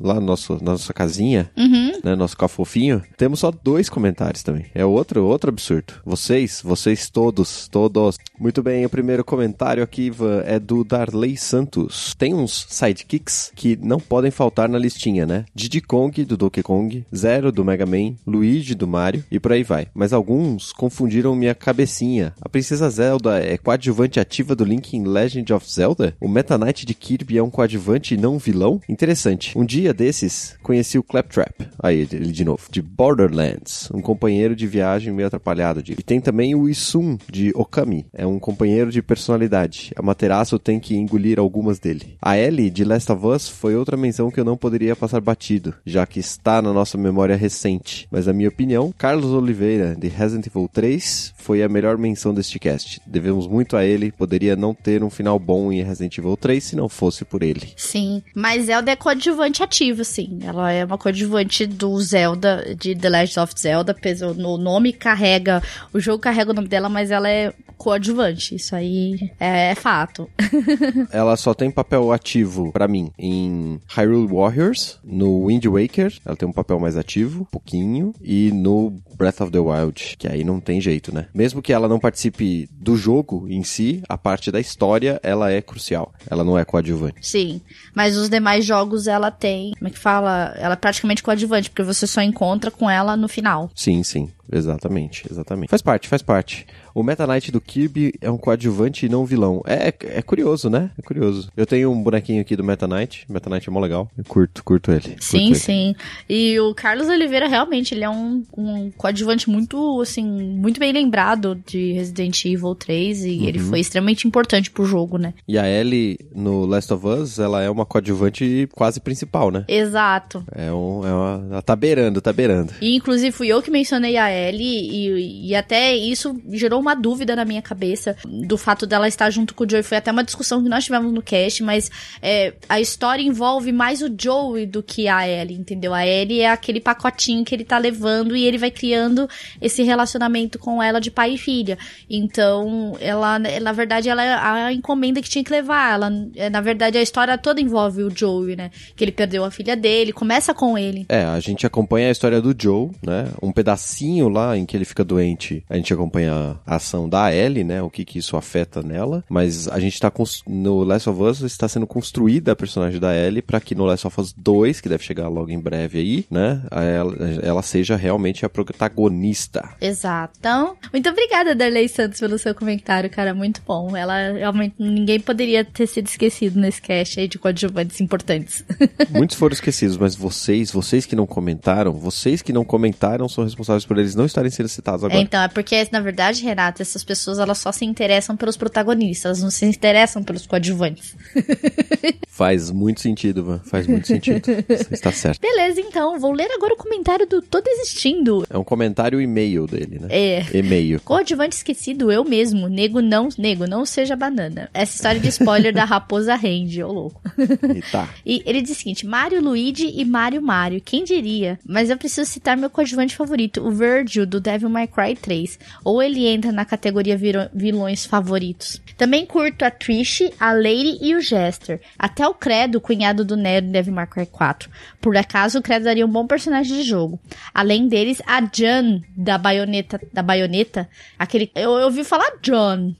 [0.00, 1.92] lá no nosso, na nossa casinha, Uhum.
[2.02, 4.66] né, nosso cafofinho, temos só dois comentários também.
[4.74, 5.94] É outro, outro absurdo.
[6.04, 8.16] Vocês, vocês todos, todos.
[8.38, 12.14] Muito bem, o primeiro comentário aqui, Ivan, é do Darley Santos.
[12.14, 15.44] Tem uns sidekicks que não podem faltar na listinha, né?
[15.54, 19.62] Diddy Kong, do Donkey Kong, Zero, do Mega Man, Luigi, do Mario, e por aí
[19.62, 19.88] vai.
[19.94, 22.32] Mas alguns confundiram minha cabecinha.
[22.40, 26.16] A Princesa Zelda é coadjuvante ativa do Link em Legend of Zelda?
[26.20, 28.80] O Meta Knight de Kirby é um coadjuvante e não um vilão?
[28.88, 29.56] Interessante.
[29.56, 31.68] Um dia desses, conheci o Claptrap.
[31.78, 32.68] Aí, ele de novo.
[32.70, 33.90] De Borderlands.
[33.92, 35.82] Um companheiro de viagem meio atrapalhado.
[35.98, 38.06] E tem também o Isum, de Okami.
[38.12, 39.92] É um companheiro de personalidade.
[39.96, 42.16] A Materaço tem que engolir algumas dele.
[42.20, 45.74] A Ellie, de Last of Us, foi outra menção que eu não poderia passar batido,
[45.84, 48.06] já que está na nossa memória recente.
[48.10, 52.58] Mas, na minha opinião, Carlos Oliveira, de Resident Evil 3, foi a melhor menção deste
[52.58, 53.00] cast.
[53.06, 54.12] Devemos muito a ele.
[54.12, 57.72] Poderia não ter um final bom em Resident Evil 3 se não fosse por ele.
[57.76, 60.38] Sim, mas Zelda é coadjuvante ativo, sim.
[60.42, 63.96] Ela é uma coadjuvante do Zelda, de The Legend of Zelda.
[64.44, 65.62] O nome carrega,
[65.92, 68.54] o jogo carrega o nome dela, mas ela é coadjuvante.
[68.54, 70.28] Isso aí é, é fato.
[71.10, 76.48] ela só tem papel ativo para mim em Hyrule Warriors, no Wind Waker, ela tem
[76.48, 80.80] um papel mais ativo, pouquinho, e no Breath of the Wild, que aí não tem
[80.80, 81.26] jeito, né?
[81.34, 85.60] Mesmo que ela não participe do jogo em si, a parte da história, ela é
[85.60, 86.12] crucial.
[86.28, 87.26] Ela não é coadjuvante.
[87.26, 87.60] Sim,
[87.94, 90.54] mas os demais jogos ela tem, como é que fala?
[90.56, 93.70] Ela é praticamente coadjuvante, porque você só encontra com ela no final.
[93.74, 94.30] Sim, sim.
[94.52, 95.70] Exatamente, exatamente.
[95.70, 96.66] Faz parte, faz parte.
[96.94, 99.62] O Meta Knight do Kirby é um coadjuvante e não vilão.
[99.66, 100.90] É, é curioso, né?
[100.98, 101.50] É curioso.
[101.56, 103.24] Eu tenho um bonequinho aqui do Meta Knight.
[103.28, 104.10] Meta Knight é mó legal.
[104.16, 105.00] Eu curto, curto ele.
[105.00, 105.54] Curto sim, ele.
[105.54, 105.94] sim.
[106.28, 111.60] E o Carlos Oliveira, realmente, ele é um, um coadjuvante muito, assim, muito bem lembrado
[111.66, 113.24] de Resident Evil 3.
[113.24, 113.44] E uhum.
[113.44, 115.34] ele foi extremamente importante pro jogo, né?
[115.46, 119.64] E a Ellie no Last of Us, ela é uma coadjuvante quase principal, né?
[119.68, 120.44] Exato.
[120.52, 121.48] É, um, é uma.
[121.50, 122.72] Ela tá beirando, tá beirando.
[122.80, 127.36] E inclusive fui eu que mencionei a Ellie e, e até isso gerou uma dúvida
[127.36, 129.82] na minha cabeça do fato dela estar junto com o Joey.
[129.82, 131.90] Foi até uma discussão que nós tivemos no cast, mas
[132.22, 135.94] é, a história envolve mais o Joey do que a Ellie, entendeu?
[135.94, 139.28] A Ellie é aquele pacotinho que ele tá levando e ele vai criando
[139.60, 141.78] esse relacionamento com ela de pai e filha.
[142.08, 145.94] Então, ela, na verdade, ela é a encomenda que tinha que levar.
[145.94, 146.10] Ela,
[146.50, 148.70] na verdade, a história toda envolve o Joey, né?
[148.96, 151.06] Que ele perdeu a filha dele, começa com ele.
[151.08, 153.28] É, a gente acompanha a história do Joe, né?
[153.42, 157.64] Um pedacinho lá em que ele fica doente, a gente acompanha a ação da Ellie,
[157.64, 157.82] né?
[157.82, 159.24] O que que isso afeta nela.
[159.28, 160.10] Mas a gente tá
[160.46, 164.06] no Last of Us está sendo construída a personagem da Ellie para que no Last
[164.06, 166.62] of Us 2, que deve chegar logo em breve aí, né?
[166.70, 169.70] Ela, ela seja realmente a protagonista.
[169.80, 170.34] Exato.
[170.38, 173.34] Então, muito obrigada, Darley Santos, pelo seu comentário, cara.
[173.34, 173.96] Muito bom.
[173.96, 178.64] Ela realmente ninguém poderia ter sido esquecido nesse cast aí de coadjuvantes importantes.
[179.10, 183.84] Muitos foram esquecidos, mas vocês, vocês que não comentaram, vocês que não comentaram são responsáveis
[183.84, 185.18] por eles não estarem sendo citados agora.
[185.18, 189.24] É, então, é porque, na verdade, Renata, essas pessoas elas só se interessam pelos protagonistas,
[189.24, 191.16] elas não se interessam pelos coadjuvantes.
[192.28, 193.58] Faz muito sentido, Van.
[193.58, 194.40] Faz muito sentido.
[194.68, 195.40] Você está certo.
[195.40, 198.44] Beleza, então, vou ler agora o comentário do Tô Desistindo.
[198.48, 200.08] É um comentário e-mail dele, né?
[200.10, 200.46] É.
[200.56, 201.00] E-mail.
[201.02, 202.68] Coadjuvante esquecido, eu mesmo.
[202.68, 204.70] Nego não, nego, não seja banana.
[204.72, 207.20] Essa história de spoiler da raposa rende, ô louco.
[207.70, 208.08] E tá.
[208.26, 210.80] E ele diz o seguinte: Mario Luigi e Mario Mario.
[210.80, 211.58] Quem diria?
[211.64, 215.58] Mas eu preciso citar meu coadjuvante favorito, o Virgil, do Devil May Cry 3.
[215.84, 217.18] Ou ele entra na categoria
[217.52, 218.80] vilões favoritos.
[218.96, 221.80] Também curto a Trish, a Lady e o Jester.
[221.98, 224.70] Até o Credo, cunhado do Nero May Cry 4.
[225.00, 227.18] Por acaso, o Credo daria um bom personagem de jogo.
[227.54, 230.00] Além deles, a Jan, da baioneta.
[230.12, 230.88] Da baioneta
[231.18, 231.50] aquele.
[231.54, 232.94] Eu, eu ouvi falar John.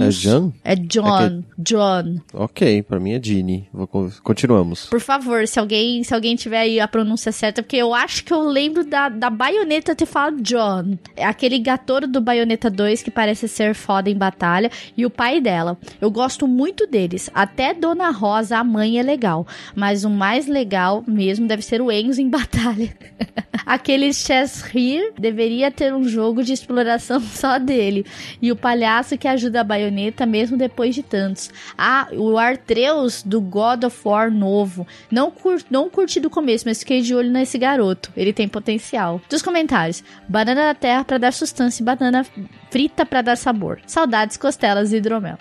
[0.00, 0.52] É Jan?
[0.64, 1.18] É John.
[1.18, 1.44] É que...
[1.58, 2.20] John.
[2.32, 3.68] Ok, pra mim é Ginny.
[4.22, 4.86] Continuamos.
[4.86, 8.32] Por favor, se alguém, se alguém tiver aí a pronúncia certa, porque eu acho que
[8.32, 10.98] eu lembro da, da baioneta ter falado John.
[11.16, 15.10] É aquele gatoro do Baioneta 2 2, que parece ser foda em batalha, e o
[15.10, 15.78] pai dela.
[16.00, 17.30] Eu gosto muito deles.
[17.34, 19.46] Até Dona Rosa, a mãe, é legal.
[19.74, 22.94] Mas o mais legal mesmo deve ser o Enzo em batalha.
[23.64, 28.04] Aquele Chess Here deveria ter um jogo de exploração só dele.
[28.40, 31.50] E o palhaço que ajuda a baioneta mesmo depois de tantos.
[31.76, 34.86] Ah, o Artreus do God of War novo.
[35.10, 38.12] Não, cur não curti do começo, mas fiquei de olho nesse garoto.
[38.16, 39.20] Ele tem potencial.
[39.28, 42.26] Dos comentários: banana da terra para dar sustância e banana
[42.70, 43.80] frita para dar sabor.
[43.86, 45.36] Saudades, costelas e hidromel.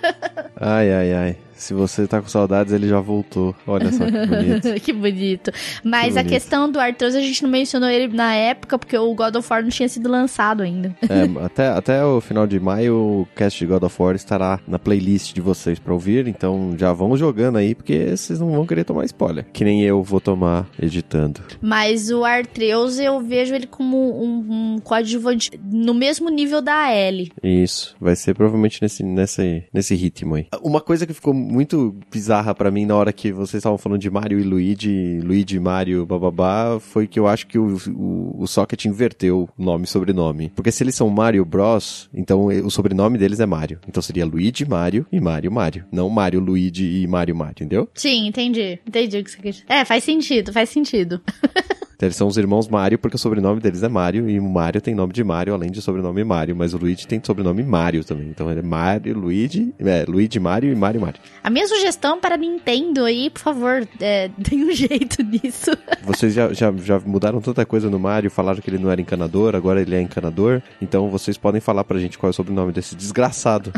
[0.60, 1.36] ai, ai, ai.
[1.56, 3.54] Se você tá com saudades, ele já voltou.
[3.66, 4.74] Olha só que bonito.
[4.80, 5.52] que bonito.
[5.82, 6.18] Mas que bonito.
[6.18, 9.48] a questão do Arthur, a gente não mencionou ele na época, porque o God of
[9.50, 10.94] War não tinha sido lançado ainda.
[11.02, 14.78] é, até, até o final de maio, o cast de God of War estará na
[14.78, 16.26] playlist de vocês pra ouvir.
[16.26, 19.46] Então já vão jogando aí, porque vocês não vão querer tomar spoiler.
[19.52, 21.40] Que nem eu vou tomar editando.
[21.60, 27.32] Mas o Artreus, eu vejo ele como um, um coadjuvante no mesmo nível da Ellie.
[27.42, 27.94] Isso.
[28.00, 30.46] Vai ser provavelmente nesse, nesse, nesse ritmo aí.
[30.62, 34.10] Uma coisa que ficou muito bizarra para mim na hora que vocês estavam falando de
[34.10, 38.84] Mario e Luigi, Luigi, Mario, bababá, foi que eu acho que o, o, o Socket
[38.84, 40.52] inverteu nome e sobrenome.
[40.54, 43.78] Porque se eles são Mario Bros, então o sobrenome deles é Mario.
[43.88, 45.84] Então seria Luigi, Mario e Mario, Mario.
[45.92, 47.88] Não Mario, Luigi e Mario, Mario, entendeu?
[47.94, 48.78] Sim, entendi.
[48.86, 49.64] Entendi o que você dizer.
[49.68, 51.20] É, faz sentido, faz sentido.
[52.04, 54.94] Eles são os irmãos Mario porque o sobrenome deles é Mario e o Mario tem
[54.94, 58.28] nome de Mario além de sobrenome Mario, mas o Luigi tem sobrenome Mario também.
[58.28, 61.20] Então ele é Mario, Luigi, é, Luigi Mario e Mario Mario.
[61.42, 65.70] A minha sugestão para Nintendo aí, por favor, é, tem um jeito nisso.
[66.02, 69.54] Vocês já, já, já mudaram tanta coisa no Mario, falaram que ele não era encanador,
[69.54, 70.60] agora ele é encanador.
[70.80, 73.72] Então vocês podem falar pra gente qual é o sobrenome desse desgraçado.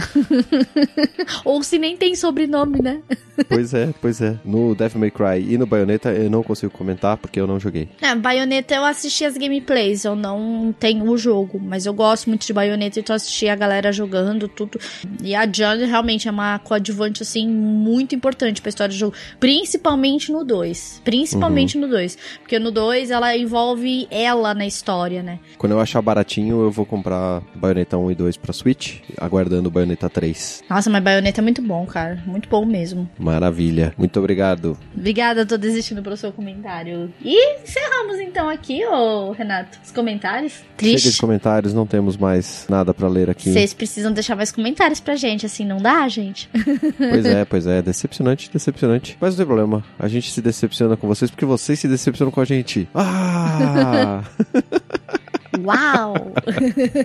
[1.45, 3.03] Ou se nem tem sobrenome, né?
[3.49, 4.37] pois é, pois é.
[4.45, 7.89] No Devil May Cry e no Bayonetta eu não consigo comentar porque eu não joguei.
[8.01, 12.47] É, Bayonetta eu assisti as gameplays, eu não tenho o jogo, mas eu gosto muito
[12.47, 14.79] de Bayonetta, então assisti a galera jogando tudo.
[15.23, 20.31] E a Johnny realmente é uma coadjuvante, assim, muito importante pra história do jogo, principalmente
[20.33, 21.03] no 2.
[21.05, 21.83] Principalmente uhum.
[21.83, 22.19] no 2.
[22.41, 25.39] Porque no 2 ela envolve ela na história, né?
[25.59, 30.09] Quando eu achar baratinho, eu vou comprar Bayonetta 1 e 2 pra Switch, aguardando Bayonetta
[30.09, 30.65] 3.
[30.69, 32.23] Nossa, mas Bayonetta é muito bom, cara.
[32.27, 33.09] Muito bom mesmo.
[33.19, 33.95] Maravilha.
[33.97, 34.79] Muito obrigado.
[34.97, 37.13] Obrigada, tô desistindo pelo seu comentário.
[37.23, 40.63] E encerramos encerramos então aqui, ô Renato, os comentários.
[40.77, 41.01] Triste.
[41.01, 43.51] Chega de comentários, não temos mais nada para ler aqui.
[43.53, 46.49] Vocês precisam deixar mais comentários pra gente, assim, não dá, gente?
[46.97, 49.17] Pois é, pois é, decepcionante, decepcionante.
[49.21, 52.41] Mas não tem problema, a gente se decepciona com vocês porque vocês se decepcionam com
[52.41, 52.89] a gente.
[52.95, 54.23] Ah!
[55.65, 56.33] Uau!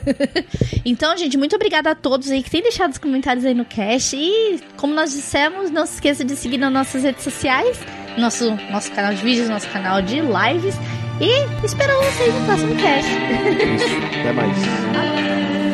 [0.84, 4.16] então, gente, muito obrigada a todos aí que têm deixado os comentários aí no cast.
[4.16, 7.80] E, como nós dissemos, não se esqueça de seguir nas nossas redes sociais,
[8.18, 10.76] nosso, nosso canal de vídeos, nosso canal de lives.
[11.20, 13.10] E esperamos vocês no próximo cast.
[13.76, 15.71] Isso, até mais.